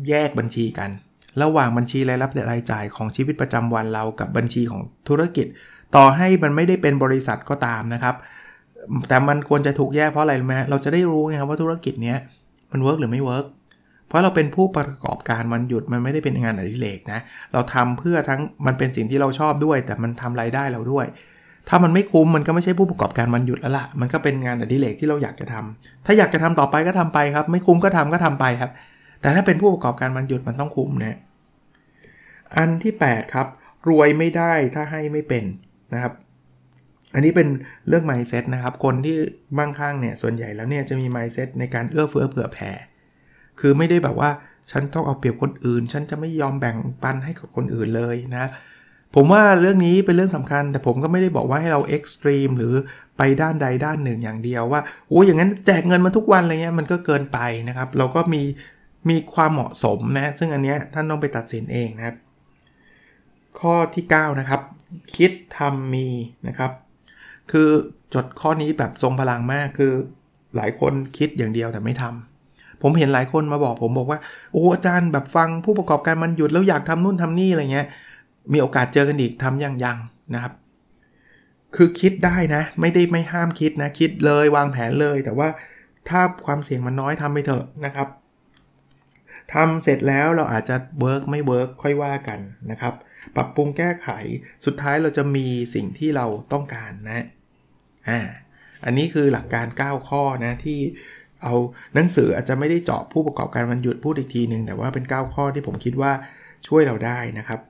[0.09, 0.91] แยกบัญชีกัน
[1.43, 5.47] ระหว่างบัญชีรายรับรายจ่ายของชีวิตประจำวันเรากับบัญชีของธุรกิจ
[5.97, 8.15] ต่อให้มันไม่ได้เป็นบริษัทก็ตามนะครับ
[9.09, 12.19] แต่มันควรจะถูกแยกเพราะอะไรไหมเราจะได้รู้ไงครับว่าธุรกิจเนี้ย
[12.73, 13.47] มัน work หรือไม่ work
[14.07, 17.21] เพราะเราเป็นผู้ประกอบการวันหยุดมันไม่ได้เป็นงานอดิเรกนะ
[17.53, 21.07] เราทำเพื่อทั้งมันเป็นสิ่งที่เราชอบด้วย แต่มันทำรายได้เราด้วย
[21.69, 28.71] ถ้ามันไม่คุ้มมันก็ไม่ใช่ผู้ประกอบการวันหยุดแล้วล่ะ มันก็เป็นงานอดิเรกที่เราอยากจะทำถ้าอยากจะทำต่อไปก็ทำไปครับ ไม่คุ้มก็ทำก็ทำไปครับ
[29.21, 31.19] แต่ถ้าเป็นผู้ประกอบการมันหยุดมันต้องคุ้มนะ
[32.57, 33.47] อันที่ 8 ครับ
[33.89, 35.45] รวยไม่ได้ถ้าให้ไม่เป็น
[35.95, 36.13] นะครับ
[37.15, 37.49] อันนี้เป็น
[37.89, 39.17] เรื่อง mindset นะครับ คนที่
[39.59, 42.73] บ้างข้างเนี่ย ส่วนใหญ่แล้วเนี่ยจะมี mindset ในการเอื้อเฟื้อเผื่อแผ่
[43.61, 44.31] คือไม่ได้แบบว่า
[44.71, 48.51] ฉันต้องเอาเปรียบคนอื่น ฉันจะไม่ยอมแบ่งปันให้กับคนอื่นเลยนะ
[49.15, 52.75] ผมว่าเรื่องนี้เป็นเรื่องสำคัญ แต่ผมก็ไม่ได้บอกว่าให้เราเอ็กซ์ตรีมหรือ
[53.19, 57.39] ไปด้านใดด้านหนึ่งอย่างเดียวว่าโอ้ยอย่างนั้นแจกเงินมาทุกวันอะไรเงี้ยมันก็เกินไป
[57.69, 58.43] นะครับ เราก็มี
[59.09, 62.17] มีความเหมาะสมนะ ซึ่งอันเนี้ยท่านต้องไปตัดสินเองนะครับ
[63.61, 64.61] ข้อที่ 9 นะครับ
[65.17, 66.07] คิดทำมี
[66.49, 66.71] นะครับ
[67.53, 67.69] คือ
[68.15, 69.93] จดข้อนี้แบบทรงพลังมากคือ
[70.57, 74.19] หลายคนคิดอย่างเดียวแต่ไม่ทำผมเห็นหลายคนมาบอกผมบอกว่า
[74.53, 77.87] โอ้อาจารย์แบบฟังผู้ประกอบการมันหยุดแล้วอยากทำนู่นทำนี่อะไรเงี้ย
[78.53, 79.99] มีโอกาสเจอกันอีกทำยังยัง
[80.35, 80.53] นะครับ
[81.77, 85.49] คือคิดได้นะ ไม่ได้ไม่ห้ามคิดนะ คิดเลยวางแผนเลย แต่ว่า
[86.09, 88.09] ถ้าความเสี่ยงมันน้อยทำไปเถอะนะครับ
[89.55, 92.95] ทำเสร็จแล้วเราอาจจะ work ไม่ work ค่อยว่ากันนะครับ
[93.37, 94.09] ปรับปรุงแก้ไข
[94.65, 97.27] สุดท้ายเราจะมีสิ่งที่เราต้องการนะ
[98.09, 98.21] อ่า
[98.85, 100.79] อันนี้คือหลักการ 9 ข้อนะที่
[101.43, 101.55] เอา
[101.95, 106.13] หนังสืออาจจะไม่ได้เจาะผู้ประกอบการวันหยุดพูดอีกทีหนึ่งแต่ว่าเป็น 9 ข้อที่ผมคิดว่า
[106.67, 107.61] ช่วยเราได้นะครับ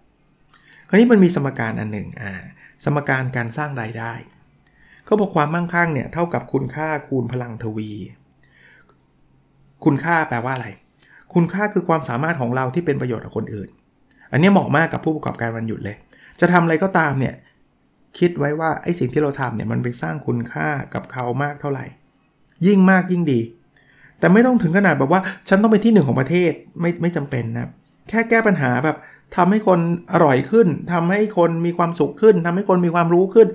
[0.88, 2.33] คราวนี้มันมีสมการอันหนึ่งอ่า
[2.85, 4.12] สมการการสร้างรายได้
[5.05, 7.90] เขาบอกความมั่งคั่งเนี่ยเท่ากับคุณค่าคูณพลังทวี
[9.85, 10.68] คุณค่าแปลว่าอะไร
[11.35, 13.68] คุณค่าคือความสามารถของเราที่เป็นประโยชน์กับคนอื่น
[14.33, 15.96] อันนี้เหมาะมากกับผู้ประกอบการวันหยุดเลย
[16.40, 17.35] จะทำอะไรก็ตามเนี่ย
[18.18, 21.85] คิดไว้ว่าไอ้สิ่งที่เราทำเนี่ยมันไปสร้างคุณค่ากับเขามากเท่าไหร่
[22.66, 23.40] ยิ่งมากยิ่งดี
[24.18, 27.71] แต่ไม่ต้องถึงขนาดแบบว่าฉันต้องเป็นที่หนึ่งของประเทศไม่ไม่จำเป็นนะ
[28.09, 28.97] แค่แก้ปัญหาแบบ
[29.37, 29.81] ทำให้คน
[30.12, 33.49] อร่อยขึ้นทำให้คนมีความสุขขึ้นทำให้คนมีความรู้ขึ้น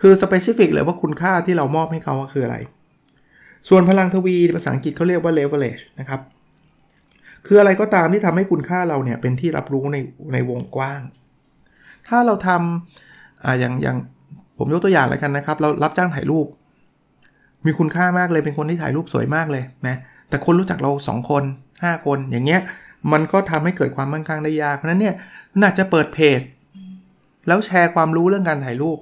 [0.00, 2.56] คือสเปซิฟิกเลยว่าคุณค่าที่เรามอบให้เขาคืออะไร
[3.68, 6.20] ส่วนพลังทวีภาษาอังกฤษเขาเรียกว่า leverage นะครับ
[7.46, 9.96] คืออะไรก็ตามที่ทำให้คุณค่าเราเนี่ยเป็นที่รับรู้ใน
[10.32, 11.00] ในวงกว้าง
[12.08, 13.07] ถ้าเราทำ
[13.44, 13.96] อ่าอย่างอย่าง
[14.58, 16.46] ผมยกตัวอย่างแล้วกันนะครับ เรารับจ้างถ่ายรูป
[17.66, 19.96] มีคุณค่ามากเลยเป็นคนที่ถ่ายรูปสวยมากเลยนะ
[20.28, 21.42] แต่คนรู้จักเรา 2 คน
[21.74, 22.60] 5 คนอย่างเงี้ย
[23.12, 25.14] มันก็ทำให้เกิดความมั่งคั่งได้ยากเพราะนั้นเนี่ย
[25.60, 26.40] น่าจะเปิดเพจ
[27.46, 28.98] แล้วแชร์ความรู้เรื่องการถ่ายรูป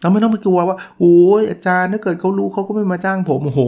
[0.00, 3.60] เราไม่ต้องไปกลัวว่าโอ้ยอาจารย์ถ้าเกิดเขารู้เขาก็ไม่มาจ้างผมโอ้โห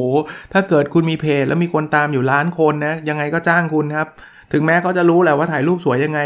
[0.53, 4.09] ถ้าเกิดคุณมีเพจแล้วมีคนตามอยู่ล้านคนนะยังไงก็จ้างคุณครับ
[4.53, 6.21] ถึงแม้เขาจะรู้แหละว่าถ่ายรูปสวยยังไง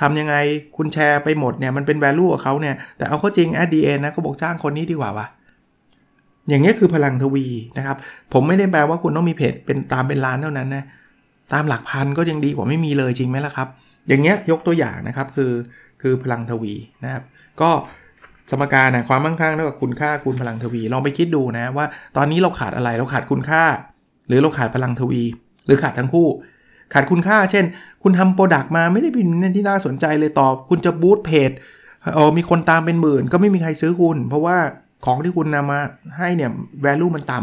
[0.00, 0.34] ทำยังไง
[0.76, 5.26] คุณแชร์ไปหมดเนี่ยมันเป็นแวลูของเขาเนี่ย แต่เอาเข้าจริงแอดดีเอ็นนะก็บอกจ้างคนนี้ดีกว่าวะ
[6.48, 7.46] อย่างนี้คือพลังทวี
[7.78, 7.96] นะครับ
[8.32, 10.84] ผมไม่ได้แปลว่าคุณต้องมีเพจเป็นตามเป็นล้านเท่านั้นนะ
[11.52, 13.68] ตามหลักพันก็ยังดีกว่าไม่มีเลยจริงไหมล่ะครับ
[14.08, 15.52] อย่างเงี้ยยกตัวอย่างนะครับคือ
[16.02, 17.22] คือพลังทวีนะครับ
[17.60, 17.70] ก็
[18.50, 23.64] สมการนะความมั่งคั่งเท่ากับคุณค่าคูณพลังทวี ลองไปคิดดูนะว่าตอนนี้เราขาดอะไรเราขาดคุณค่า
[24.28, 25.22] หรือเราขาดพลังทวี
[25.66, 26.28] หรือขาดทั้งคู่
[26.92, 27.64] ขาดคุณค่า เช่น
[28.02, 31.50] คุณทำโปรดักต์มาไม่ได้เป็นที่น่าสนใจเลยตอบ คุณจะบูตเพจ
[32.14, 34.56] เออมีคนตามเป็นหมื่น ก็ไม่มีใครซื้อคุณ เพราะว่า
[35.04, 35.80] ของที่คุณนำมา
[36.18, 36.50] ให้เนี่ย
[36.84, 37.40] value มันต่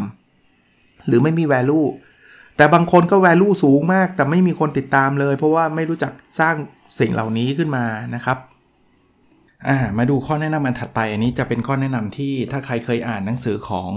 [0.52, 1.88] ำหรือไม่มี value
[2.58, 6.56] แต่บางคนก็ value สูงมาก แต่ไม่มีคนติดตามเลย เพราะว่าไม่รู้จักสร้าง
[7.00, 7.86] สิ่งเหล่านี้ขึ้นมา
[8.16, 8.38] นะครับ
[9.68, 13.92] อ่ามาดูข้อแนะนำอันถัดไป อันนี้จะเป็นข้อแนะนำที่ถ้าใครเคยอ่านหนังสือของ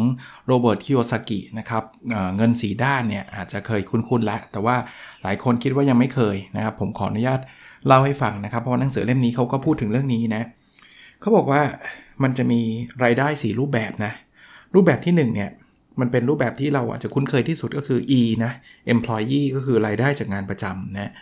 [0.46, 4.77] โรเบิร์ตคิโอซากินะครับเงินสี่ด้านเนี่ยอาจจะเคยคุ้นๆแล้ว แต่ว่า
[5.22, 7.40] หลายคนคิดว่ายังไม่เคยนะครับ ผมขออนุญาต
[7.87, 10.42] เล่าให้ฟังนะครับ เพราะหนังสือเล่มนี้เขาก็พูดถึงเรื่องนี้นะ
[11.20, 11.62] เขาบอกว่า
[12.22, 12.61] มันจะมี
[13.05, 14.12] รายได้ 4 รูปแบบนะ
[14.75, 15.51] รูปแบบที่1เนี่ย
[16.01, 18.53] มันเป็นรูปแบบที่เราอาจจะคุ้นเคยที่สุดก็คือ E นะ
[18.94, 21.12] employee ก็คือรายได้จากงานประจำนะ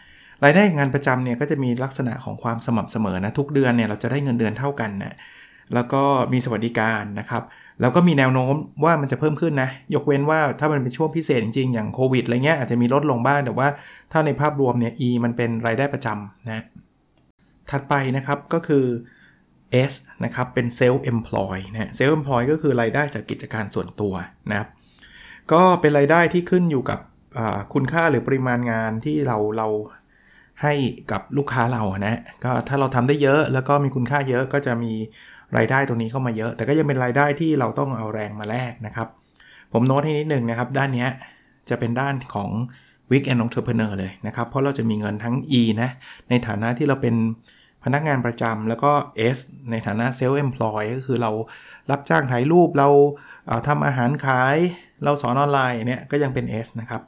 [0.45, 5.15] รายได้งานประจำเนี่ยก็จะมีลักษณะของความสม่ำเสมอนะทุกเดือนเนี่ยเราจะได้เงินเดือนเท่ากันนะ
[5.75, 7.43] แล้วก็มีสวัสดิการนะครับ
[7.81, 13.69] แล้วก็มีแนวโน้มว่ามันจะเพิ่มขึ้นนะ ยกเว้นว่าถ้ามันเป็นช่วงพิเศษจริงๆ อย่างโควิดอะไรเงี้ยอาจจะมีลดลงบ้าง แต่ว่า
[14.13, 16.65] ถ้าในภาพรวมเนี่ย E มันเป็นรายได้ประจำนะ
[17.71, 18.85] ถัดไปนะครับก็คือ
[19.91, 19.93] S
[20.25, 24.15] นะครับ เป็น self employ นะ self employ ก็คือรายได้จากกิจการส่วนตัว
[24.51, 24.69] นะครับ
[25.53, 27.01] ก็เป็นรายได้ที่ขึ้นอยู่กับ
[27.75, 29.69] คุณค่าหรือปริมาณงานที่เราเรา
[30.63, 30.75] ให้
[31.11, 34.93] กับลูกค้าเรานะก็ถ้าเราทำได้เยอะแล้วก็มีคุณค่าเยอะก็จะมี
[35.57, 39.09] รายได้ตรงนี้เข้ามาเยอะ แต่ก็ยังเป็นรายได้ที่เราต้องเอาแรงมาแลกนะครับ
[39.73, 41.07] ผมโน้ตให้นิดนึงนะครับ ด้านนี้
[41.69, 42.51] จะเป็นด้านของ
[43.11, 45.91] Week and Entrepreneur เลยนะครับ เพราะเราจะมีเงินทั้ง E นะ
[46.29, 47.15] ในฐานะที่เราเป็น
[47.85, 48.93] พนักงานประจำแล้วก็
[49.37, 49.39] S
[49.71, 51.31] ในฐานะ Self Employ ก็คือเรา
[51.91, 52.89] รับจ้างถ่ายรูปเรา
[53.69, 54.57] ทำอาหารขาย
[55.05, 57.03] เราสอนออนไลน์เนี่ยก็ยังเป็น S นะครับ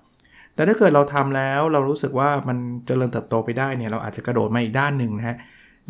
[0.54, 5.36] แต่ถ้าเกิดเราทำแล้วเรารู้สึกว่ามันจเจริญเติบโตไปได้เนี่ยเราอาจจะกระโดดมาอีกด้านหนึ่งนะฮะ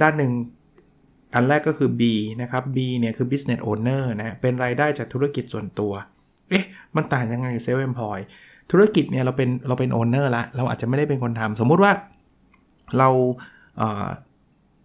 [0.02, 0.32] ด้านหนึ่ง
[1.34, 2.02] อันแรกก็คือ B
[2.42, 5.92] นะครับ B เนี่ยคือ business owner นะเป็นรายได้จากธุรกิจส่วนตัว
[6.48, 6.64] เอ๊ะ
[6.96, 8.18] มันต่างยังไง self employ
[8.70, 11.92] ธุรกิจเนี่ยเราเป็นเราเป็น owner ละ เราอาจจะไม่ได้เป็นคนทำสมมุติว่า
[12.98, 13.08] เรา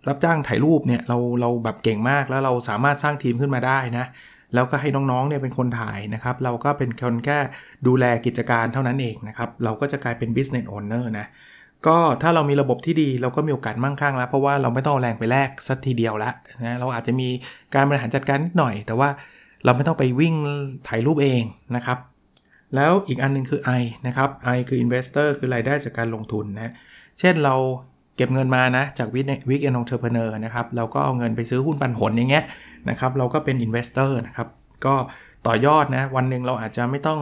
[0.08, 4.06] รับจ้างถ่ายรูปเนี่ยเราเราแบบเก่งมากแล้วเราสามารถสร้างทีมขึ้นมาได้นะ
[4.54, 7.38] แล้วก็ให้น้องๆเนี่ยเป็นคนถ่ายนะครับ เราก็เป็นคนแค่
[7.88, 11.28] ดูแลกิจการเท่านั้นเองนะครับ เราก็จะกลายเป็น business owner นะ
[11.88, 16.32] ก็ถ้าเรามีระบบที่ดีเราก็มีโอกาสมั่งคั่งแล้ว เพราะว่าเราไม่ต้องแรงไปแลกสักทีเดียวละ
[16.64, 17.30] นะ เราอาจจะมี
[17.76, 19.10] การบริหารจัดการนิดหน่อย แต่ว่า
[19.66, 20.36] เราไม่ต้องไปวิ่ง
[20.88, 21.42] ถ่ายรูปเอง
[21.76, 21.98] นะครับ
[22.76, 26.74] แล้วอีกอันนึงคือ I นะครับ I คือ investor คือรายได้จากการลงทุนนะ
[27.20, 27.56] เช่นเรา
[28.17, 32.43] เก็บเงินมานะจาก week weekend entrepreneur นะครับเราก็เอาเงินไปซื้อหุ้นปันผลอย่างเงี้ย
[32.89, 34.47] นะครับเราก็เป็น investor นะครับ
[34.86, 34.95] ก็
[35.47, 37.19] ต่อยอดนะวันหนึ่งเราอาจจะไม่ต้อง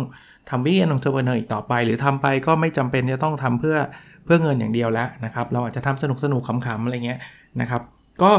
[0.50, 3.78] ทำ weekend entrepreneur อีกต่อไป หรือทำไปก็ไม่จำเป็นจะต้องทำเพื่อ
[4.26, 7.20] เพื่อเงินอย่างเดียวแล้วนะครับเราอาจจะทำสนุกสนุกขำๆอะไรเงี้ย
[7.62, 7.82] นะครับ
[8.24, 8.32] ก็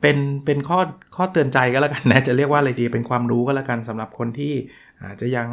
[0.00, 0.78] เป็นเป็นข้อ
[1.16, 4.52] ข้อเตือนใจก็แล้วกันนะจะเรียกว่าอะไรดีเป็นความรู้ก็แล้วกันสำหรับคนที่
[5.02, 5.48] อาจจะยัง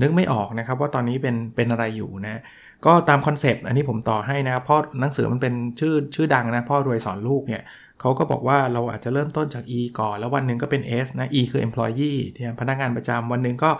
[0.00, 2.40] นึกไม่ออกนะครับว่าตอนนี้เป็นเป็นอะไรอยู่นะ
[2.86, 7.62] ก็ตามคอนเซปต์อันนี้ผมต่อให้นะครับเพราะหนังสือมันเป็นชื่อชื่อดังนะพ่อรวยสอนลูกเนี่ย
[8.00, 13.70] เขาก็บอกว่าเราอาจจะเริ่มต้นจาก E ก่อน แล้ววันหนึ่งก็เป็น S นะ E คือ employee ที่พนักงานประจำวันหนึ่งก็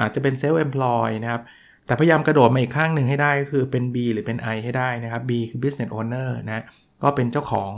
[0.00, 1.42] อาจจะเป็น self employ นะครับ
[1.86, 6.64] แต่พยายามกระโดดมาอีกข้างหนึ่งให้ได้ก็คือเป็น B หรือเป็น I ให้ได้นะครับ B คือ business owner นะ
[7.02, 7.72] ก็เป็นเจ้าของ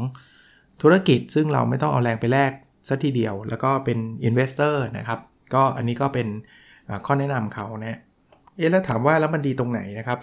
[0.83, 2.53] ธุรกิจซึ่งเราไม่ต้องเอาแรงไปแลก
[2.89, 5.21] สัทีเดียว แล้วก็เป็น investor นะครับ
[5.55, 6.29] ก็อันนี้ก็เป็น
[7.07, 7.99] ข้อแนะนำเขานะ
[8.57, 10.19] เอ๊ะแล้วถามว่าแล้วมันดีตรงไหนนะครับ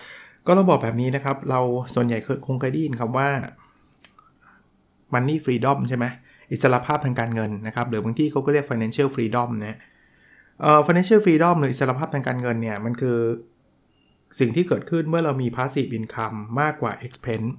[0.47, 1.59] ก็ต้องบอกแบบนี้นะครับ เรา
[1.95, 3.27] ส่วนใหญ่คงเคยได้ยินคำว่า
[5.13, 6.05] money freedom ใช่ไหม
[6.51, 9.77] อิสรภาพทางการเงินนะครับ หรือบางที่เขาก็เรียก financial freedom นะ
[10.61, 13.17] เอ่อ financial freedom หรืออิสรภาพทางการเงินเนี่ย มันคือ
[14.39, 17.49] สิ่งที่เกิดขึ้นเมื่อเรามี passive income มากกว่า expense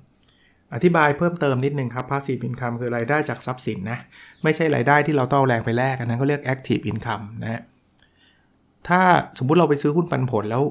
[0.74, 3.98] อธิบายเพิ่มเติมนิดนึงครับ passive income คือรายได้จากทรัพย์สินนะ
[4.42, 7.62] ไม่ใช่รายได้ที่เราต้องแรงไปแลกอันนั้นเขาเรียก active income นะ
[8.88, 9.00] ถ้า
[9.38, 10.62] สมมุติเราไปซื้อหุ้นปันผลแล้ว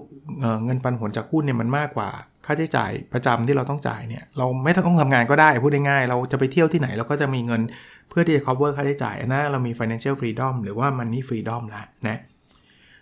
[0.66, 2.10] เงินปันผลจากหุ้นเนี่ยมันมากกว่า
[2.46, 7.62] ค่าใช้จ่ายประจำที่เราต้องจ่ายเนี่ยเราไม่ต้องทำงานก็ได้พูดง่ายๆเราจะไปเที่ยวที่ไหนเราก็จะมีเงิน
[8.10, 12.20] เพื่อที่จะ cover ค่าใช้จ่ายนะเรามี financial freedom หรือว่า money freedom แล้วนะ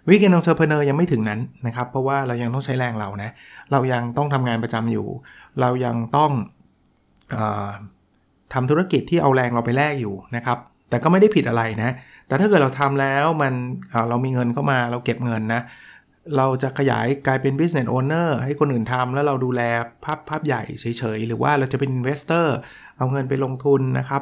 [0.10, 3.32] weekend entrepreneur ยังไม่ถึงนั้นนะครับ เพราะว่าเรายังต้องใช้แรงเรานะ
[3.72, 5.08] เรายังต้องทำงานประจำอยู่
[5.62, 6.32] เรายังต้อง
[7.36, 7.38] อ
[8.54, 10.58] ทำธุรกิจที่เอาแรงเราไปแลกอยู่นะครับ
[10.92, 11.92] แต่ก็ไม่ได้ผิดอะไรนะ
[12.28, 13.54] แต่ถ้าเกิดเราทำแล้วมัน
[14.10, 15.62] เรามีเงินเข้ามาเราเก็บเงินนะ
[16.38, 19.62] เราจะขยายกลายเป็น business owner ให้คนอื่นทำแล้วเราดูแล
[20.04, 22.48] ภาพภาพใหญ่เฉยๆ หรือว่าเราจะเป็น investor
[22.98, 24.22] เอาเงินไปลงทุนนะครับ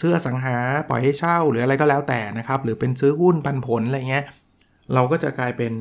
[0.00, 0.56] ซื้ออสังหา
[0.88, 4.24] ปล่อยให้เช่าหรืออะไรก็แล้วแต่นะครับ หรือเป็นซื้อหุ้นปันผลอะไรเงี้ย
[4.94, 5.72] เราก็จะกลายเป็น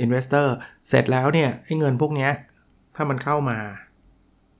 [0.00, 0.54] investor
[0.88, 2.28] เสร็จแล้วเนี่ยไอ้เงินพวกนี้
[2.96, 3.58] ถ้ามันเข้ามา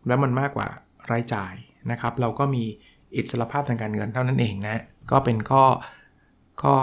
[0.07, 0.69] แล้วมันมากกว่า
[1.13, 1.55] รายจ่าย
[1.91, 2.65] นะครับ เราก็มี
[3.17, 5.65] อิสรภาพทางการเงินเท่านั้นเองนะก็เป็นข้อ
[6.63, 6.75] ข้อ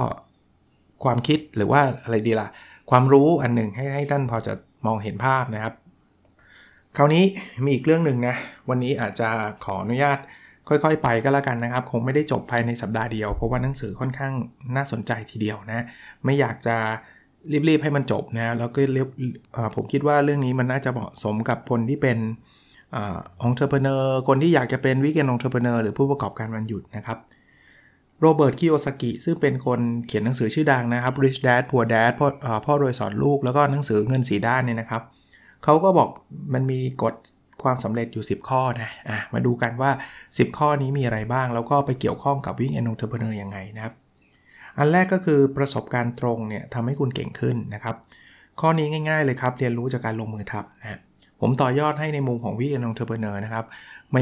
[1.04, 2.50] ความคิดหรือว่าอะไรดีล่ะ
[2.90, 4.54] ความรู้อันหนึ่งให้ให้ท่านพอจะ
[4.86, 5.74] มองเห็นภาพนะครับ
[6.98, 7.24] คราวนี้
[7.64, 8.36] มีอีกเรื่องหนึ่งนะ
[8.70, 9.30] วันนี้อาจจะ
[9.64, 10.18] ขออนุญาต
[10.68, 14.34] ค่อยๆ ไปก็แล้วกันนะครับ คงไม่ได้จบภายในสัปดาห์เดียว เพราะว่าหนังสือค่อนข้าง
[14.76, 15.86] น่าสนใจทีเดียวนะ
[16.26, 16.76] ไม่อยากจะ
[17.70, 19.10] รีบๆให้มันจบนะแล้วก็เรียบ
[19.76, 22.18] ผมคิดว่าเรื่องนี้มันน่าจะเหมาะสมกับคนที่เป็น
[23.42, 27.20] entrepreneur คนที่อยากจะเป็น weekend entrepreneur หรือผู้ประกอบการวันหยุดนะครับ
[28.22, 32.28] โรเบิร์ตคิโอซากิซึ่งเป็นคนเขียนหนังสือชื่อดังนะครับ Rich Dad Poor Dad พ่อ
[32.66, 35.02] พ่อรวยสอนลูกแล้วก็หนังสือเงินสี่ด้านเนี่ยนะครับ
[35.64, 36.10] เขาก็บอก
[36.54, 37.16] มันมีกฎ
[37.64, 39.92] ความสำเร็จอยู่ 10 ข้อนะอะมาดูกันว่า
[40.26, 43.94] 10 ข้อนี้มีอะไรบ้าง แล้วก็ไปเกี่ยวข้องกับ weekend entrepreneur ยังไงนะครับ
[44.78, 47.96] อันแรกก็คือประสบการณ์ตรงเนี่ยทำให้คุณเก่งขึ้นนะครับ
[48.62, 51.00] ข้อนี้ง่ายๆเลยครับ เรียนรู้จากการลงมือทำนะ
[51.42, 53.66] ผมต่อยอดให้ในมุมของ weekend entrepreneur นะครับ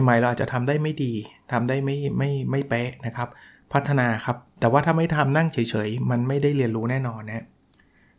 [0.03, 1.13] ใหม่ๆเราอาจจะทำได้ไม่ดี
[1.51, 3.29] ทำได้ไม่ไม่ไม่เป๊ะนะครับ
[3.73, 7.45] พัฒนาครับ แต่ว่าถ้าไม่ทำนั่งเฉยๆ มันไม่ได้เรียนรู้แน่นอนนะ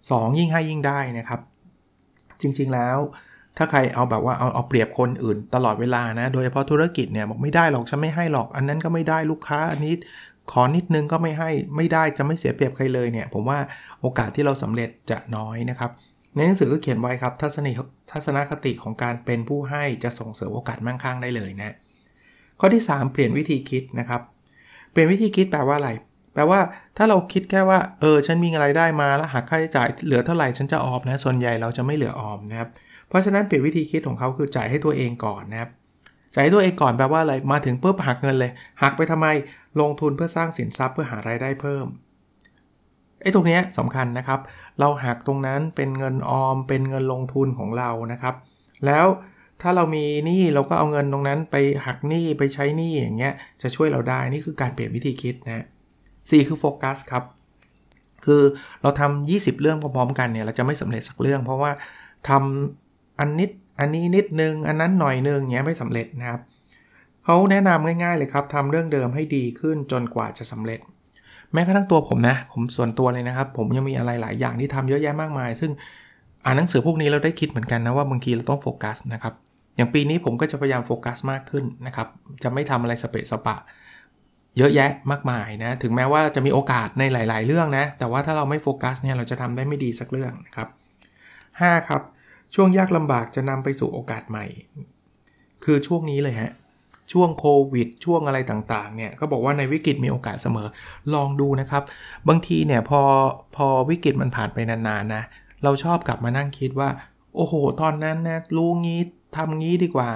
[0.09, 1.41] สยิ่งให้ยิ่งได้นะครับ
[2.41, 2.99] จริงๆแล้ว
[3.57, 9.95] ถ้าใครเอาแบบว่าเอาเอาเปรียบคนอื่นตลอดเวลานะ โดยเฉพาะธุรกิจเนี่ยบอกไม่ได้หรอกฉันไม่ให้หรอก อันนั้นก็ไม่ได้ลูกค้าอันนี้
[10.53, 13.59] ขอนิดนึงก็ไม่ให้ไม่ได้จะไม่เสียเปรียบใครเลยเนี่ย ผมว่า
[14.01, 15.91] โอกาสที่เราสำเร็จจะน้อยนะครับ
[16.37, 17.69] ในหนังสือก็เขียนไว้ครับทัศน
[18.13, 21.75] ทัศนคติของการเป็นผู้ให้จะส่งเสริมโอกาสมั่งคั่งได้เลยนะ
[22.61, 24.21] ข้อที่ 3 เปลี่ยนวิธีคิดนะครับ
[24.91, 25.91] เปลี่ยนวิธีคิดแปลว่าอะไร
[26.35, 26.61] แปลว่า
[26.97, 32.69] ถ้าเราคิดแค่ว่าเออฉันมีอะไรได้มาแล้วหักค่าใช้จ่ายเหลือเท่าไหร่ฉันจะออมนะส่วนใหญ่เราจะไม่เหลือออมนะครับ
[33.09, 35.71] เพราะฉะนั้นเปลี่ยนวิธีคิดของเขาคือจ่ายให้ตัวเองก่อนนะครับ
[36.35, 39.27] จ่ายให้ตัวเองก่อนแปลว่าอะไรมาถึงปุ๊บหักเงินเลย หักไปทำไม
[39.81, 41.87] ลงทุนเพื่อสร้างสินทรัพย์เพื่อหารายได้เพิ่ม
[43.23, 44.41] ไอ้ตรงนี้สำคัญนะครับ
[44.81, 48.35] เราหักตรงนั้นเป็นเงินออม เป็นเงินลงทุนของเรานะครับ
[48.87, 49.07] แล้ว
[49.63, 55.65] ถ้าเรามีหนี้เราก็เอาเงินตรงนั้นไปหักหนี้ไปใช้หนี้อย่างเงี้ยจะช่วยเราได้นี่คือการเปลี่ยนวิธีคิดนะ
[56.31, 57.25] สี่คือโฟกัสครับ
[58.25, 58.43] คือ
[58.83, 61.71] เราทำ20 เรื่องพร้อมๆกันเนี่ยเราจะไม่สำเร็จสักเรื่อง เพราะว่า
[62.29, 63.51] ทำอันนิด
[63.81, 66.41] อันนี้นิดนึง อันนั้นหน่อยนึงเงี้ยไม่สำเร็จนะครับ
[67.25, 70.81] เขาแนะนำง่ายๆเลยครับทำเรื่องเดิมให้ดีขึ้นจนกว่าจะสำเร็จ
[71.53, 75.73] แม้กระทั่งตัวผมนะ ผมส่วนตัวเลยนะครับ ผมยังมีอะไรหลายอย่างที่ทำเยอะแยะมากมาย ซึ่ง
[76.45, 79.35] อ่านหนังสือพวกนี้เราได้คิดเหมือนกันนะว่าบางทีเราต้องโฟกัสนะครับ
[79.77, 82.09] อย่างปีนี้ผมก็จะพยายามโฟกัสมากขึ้นนะครับ
[82.43, 83.57] จะไม่ทำอะไรสเปะสปะ
[84.59, 90.69] เยอะแยะมากมายนะ ถึงแม้ว่าจะมีโอกาสในหลาย ๆ เรื่องนะ แต่ว่าถ้าเราไม่โฟกัสเนี่ยเราจะทำได้ไม่ดีสักเรื่องนะครับ
[91.29, 92.03] 5 ครับ
[92.55, 94.47] ช่วงยากลำบากจะนำไปสู่โอกาสใหม่
[95.65, 96.53] คือช่วงนี้เลยฮะ
[97.13, 100.69] ช่วงโควิด ช่วงอะไรต่างๆเนี่ยก็บอกว่าในวิกฤตมีโอกาสเสมอ
[101.15, 101.83] ลองดูนะครับ
[102.29, 103.03] บางทีเนี่ยพอ
[103.57, 105.23] พอวิกฤตมันผ่านไปนานๆนะ
[105.65, 106.89] เราชอบกลับมานั่งคิดว่า
[107.37, 109.01] โอ้โห ตอนนั้นนะรู้งี้
[109.37, 110.09] ทำงี้ดีกว่า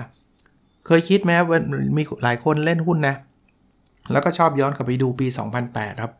[0.86, 1.60] เคยคิดไหมว่า
[1.96, 3.14] มีหลายคนเล่นหุ้นนะ
[4.12, 5.26] แล้วก็ชอบย้อนกลับไปดูปี
[5.64, 6.12] 2008 ครับ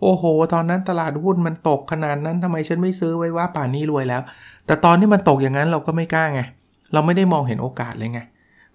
[0.00, 4.22] โอ้โห ตอนนั้นตลาดหุ้นมันตกขนาดนั้นทำไมฉันไม่ซื้อไว้ว่าป่านนี้รวยแล้ว
[4.66, 6.40] แต่ตอนที่มันตกอย่างนั้นเราก็ไม่กล้าไง
[6.92, 8.20] เราไม่ได้มองเห็นโอกาสเลยไง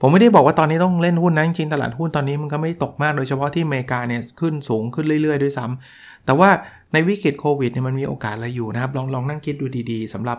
[0.01, 6.49] ผมไม่ได้บอกว่าตอนนี้ต้องเล่นหุ้นนะจริงตลาดหุ้นตอนนี้มันก็ไม่ตกมากโดยเฉพาะที่อเมริกาเนี่ยขึ้นสูงขึ้นเรื่อยๆ ด้วยซ้แต่ว่า
[6.93, 10.37] ในวิกฤตโควิดเนี่ยมันมีโอกาสอะไรอยู่นะครับ ลองลองนั่งคิดดูดีๆสำหรับ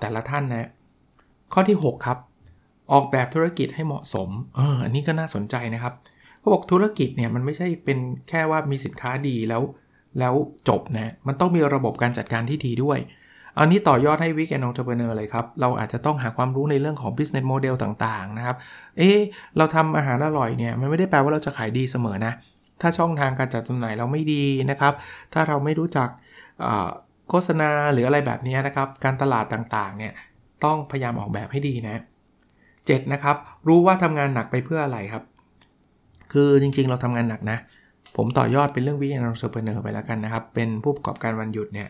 [0.00, 0.68] แต่ละท่านนะ
[1.52, 2.18] ข้อที่ 6 ครับ
[2.92, 5.94] ออกแบบธุรกิจให้เหมาะสมเอออันนี้ก็น่าสนใจนะครับ
[6.38, 9.62] เขาบอกธุรกิจเนี่ยมันไม่ใช่เป็นแค่ว่ามีสินค้าดีแล้ว
[10.18, 10.34] แล้ว
[10.68, 12.98] จบนะมันต้องมีระบบการจัดการที่ดีด้วย
[13.58, 18.56] อันนี้ต่อยอดให้ weekend entrepreneur เลยครับ เราอาจจะต้องหาความรู้ในเรื่องของ business model ต่างๆ นะครับ
[18.98, 19.10] เอ๊
[19.56, 22.32] เราทำอาหารอร่อยเนี่ย มันไม่ได้แปลว่าเราจะขายดีเสมอนะ
[22.80, 24.92] ถ้าช่องทางการจัดจำหน่ายเราไม่ดีนะครับ
[25.32, 26.08] ถ้าเราไม่รู้จัก
[27.28, 30.12] โฆษณาหรืออะไรแบบนี้นะครับ การตลาดต่างๆ เนี่ย
[30.64, 31.96] ต้องพยายามออกแบบให้ดีนะ
[32.54, 33.36] 7 นะครับ
[33.68, 35.22] รู้ว่าทำงานหนักไปเพื่ออะไรครับ
[36.32, 37.58] คือจริงๆ เราทำงานหนักนะ
[38.16, 41.88] ผมต่อยอดเป็นเรื่องวิกแอนนองเทอร์เบเนอร์ไปแล้วกันนะครับ เป็นผู้ประกอบการวันหยุดเนี่ย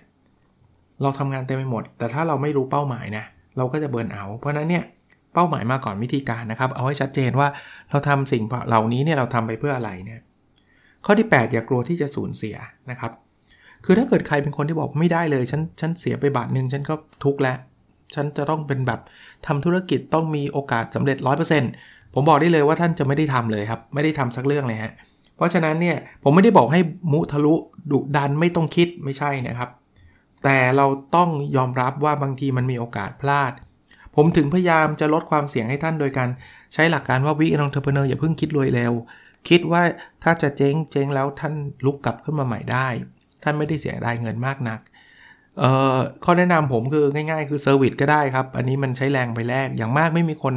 [1.03, 3.25] เราทำงานเต็มไปหมด แต่ถ้าเราไม่รู้เป้าหมายนะ
[3.57, 4.85] เราก็จะเบิร์นเอา เพราะนั้นเนี่ย
[5.35, 7.49] เป้าหมายมาก่อนวิธีการนะครับ เอาให้ชัดเจนว่า
[7.91, 10.21] เราทำสิ่งเหล่านี้เนี่ยเราทำไปเพื่ออะไรเนี่ย
[11.05, 12.57] ข้อที่ 8 อย่ากลัวที่จะสูญเสีย
[12.91, 13.13] นะครับ
[13.85, 17.57] คือถ้าเกิดใครเป็นคนที่บอกไม่ได้เลย ฉันฉันเสียไปบาทหนึ่งฉันก็ทุกข์แล้ว
[18.15, 19.01] ฉันจะต้องเป็นแบบ
[19.47, 21.17] ทำธุรกิจต้องมีโอกาสสำเร็จ
[21.67, 24.93] 100%ผมบอกได้เลยว่าท่านจะไม่ได้ทำเลยครับ ไม่ได้ทำสักเรื่องเลยฮะ
[25.37, 26.81] เพราะฉะนั้นเนี่ยผมไม่ได้บอกให้
[27.13, 27.55] มุทะลุ
[27.93, 29.71] ดุดันไม่ต้องคิดไม่ใช่นะครับ
[30.45, 33.53] แต่เราต้องยอมรับว่าบางทีมันมีโอกาสพลาด
[34.17, 36.29] ผมถึงพยายามจะลดความเสี่ยงให้ท่านโดยการ
[36.73, 38.93] ใช้หลักการว่า weekend entrepreneur อย่าเพิ่งคิดรวยเร็ว
[39.49, 39.83] คิดว่า
[40.23, 42.89] ถ้าจะเจ๊งเจ๊งแล้วท่านลุกกลับขึ้นมาใหม่ได้
[43.43, 44.81] ท่านไม่ได้เสียรายเงินมากนัก
[46.25, 50.55] ข้อแนะนำผมคือง่ายๆ คือ service ก็ได้ครับ อันนี้มันใช้แรงไปแลกอย่างมากไม่มีคน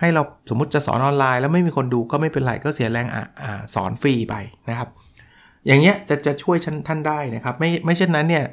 [0.00, 3.16] ให้เราสมมติจะสอนออนไลน์ แล้วไม่มีคนดูก็ไม่เป็นไรก็เสียแรงอ
[3.74, 4.34] สอนฟรีไป
[4.70, 4.88] นะครับ
[5.66, 6.56] อย่างเงี้ยจะจะช่วย
[6.88, 8.44] ท่านได้นะครับ ไม่ไม่เช่นนั้นเนี่ย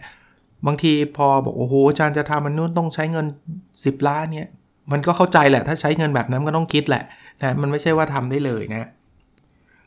[0.66, 3.26] บางทีพอบอกโอ้โหอาจารย์จะทำมันนู้นต้องใช้เงิน
[3.68, 4.50] 10 ล้านเนี่ย
[4.92, 7.04] มันก็เข้าใจแหละ ถ้าใช้เงินแบบนั้นก็ต้องคิดแหละ
[7.42, 8.90] นะมันไม่ใช่ว่าทำได้เลยนะ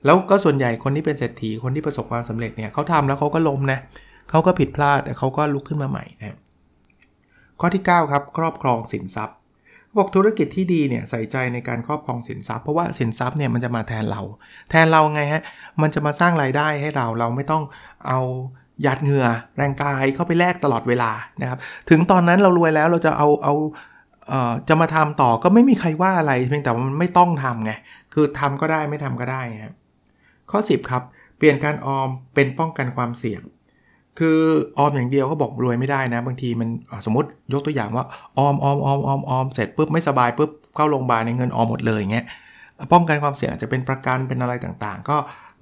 [0.05, 3.79] แล้วก็ส่วนใหญ่คนที่เป็นเศรษฐีคนที่ประสบความสำเร็จเนี่ยเขาทำแล้วเขาก็ล้มนะ
[4.31, 6.37] เขาก็ผิดพลาดแต่เขาก็ลุกขึ้นมาใหม่นะ
[7.61, 9.37] ข้อที่ 9 ครับ ครอบครองสินทรัพย์
[9.97, 14.23] บอกธุรกิจที่ดีเนี่ยใส่ใจในการครอบครองสินทรัพย์เพราะว่าสินทรัพย์เนี่ยมันจะมาแทนเรา
[14.71, 15.43] แทนเราไงฮะ
[15.83, 17.63] มันจะมาสร้างรายได้ให้เราเราไม่ต้อง
[18.07, 18.21] เอา
[18.83, 21.11] หยาดเหงื่อแรงกายเข้าไปแลกตลอดเวลา
[21.43, 21.59] นะครับ
[21.91, 23.55] ถึงตอนนั้นเรารวยแล้วเราจะเอาเอา
[24.69, 27.73] จะมาทำต่อก็ไม่มีใครว่าอะไรเพียงแต่มันไม่ต้องทำไง
[28.15, 29.75] คือทำก็ได้ไม่ทำก็ได้ครับ
[30.51, 31.03] ข้อ 10 ครับ
[31.39, 33.43] เปลี่ยนการออมเป็นป้องกันความเสี่ยง
[34.19, 34.39] คือ
[34.79, 36.69] ออมอย่างเดียวเขาบอกรวยไม่ได้นะ บางทีมัน
[37.07, 38.05] สมมติยกตัวอย่างว่า
[38.39, 42.27] ออมออมออมออมออมเสร็จปุ๊บไม่สบายปุ๊บเข้าโรงพยาบาลในเงินออมหมดเลยอย่างเงี้ย
[42.93, 45.17] ป้องกันความเสี่ยงจะเป็นประกันเป็นอะไรต่างๆ ก็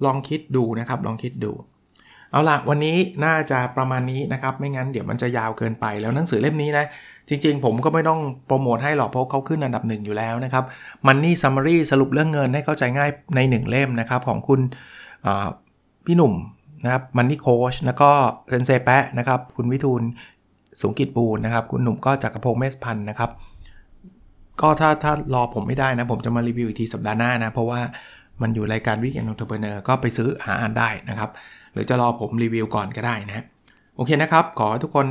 [0.05, 1.51] ลองคิดดูนะครับลองคิดดู
[2.31, 6.85] เอาล่ะวันนี้น่าจะประมาณนี้นะครับ ไม่งั้นเดี๋ยวมันจะยาวเกินไปแล้วหนังสือเล่มนี้นะ
[7.29, 10.63] จริง ๆ ผมก็ไม่ต้องโปรโมทให้หรอกเพราะเขาขึ้นอันดับหนึ่งอยู่แล้วนะครับ
[11.07, 14.59] Money Summary สรุปเรื่องเงินให้เข้าใจง่ายใน 1 เล่มนะครับ ของคุณ
[16.05, 16.33] พี่หนุ่ม
[16.83, 18.09] นะครับมันนี่โคชแล้วก็
[18.49, 20.01] เซนเซแปะนะครับ คุณวิทูล
[20.81, 23.31] สูงกิจปูนนะครับ คุณหนุ่มก็จากรพงศ์เมสพันธ์นะครับ
[24.61, 27.79] ก็ถ้าถ้ารอผมไม่ได้นะ ผมจะมารีวิวอีกทีสัปดาห์หน้านะ เพราะว่า
[28.41, 31.29] มันอยู่รายการ weekend entrepreneur ก็ไปซื้อหาอ่านได้นะครับ
[31.75, 33.45] หรือจะรอผมรีวิวก่อนก็ได้นะ
[33.95, 35.07] โอเคนะครับ ขอให้ทุกคน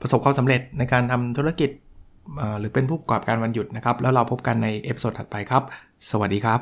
[0.00, 1.70] ประสบความสำเร็จในการทำธุรกิจ
[2.58, 5.62] หรือเป็นผู้ประกอบการวันหยุดนะครับ แล้วเราพบกันใน episode ถัดไปครับ
[6.10, 6.60] สวัสดีครับ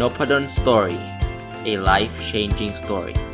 [0.00, 1.00] n o p a d o n Story
[1.72, 3.29] a life changing story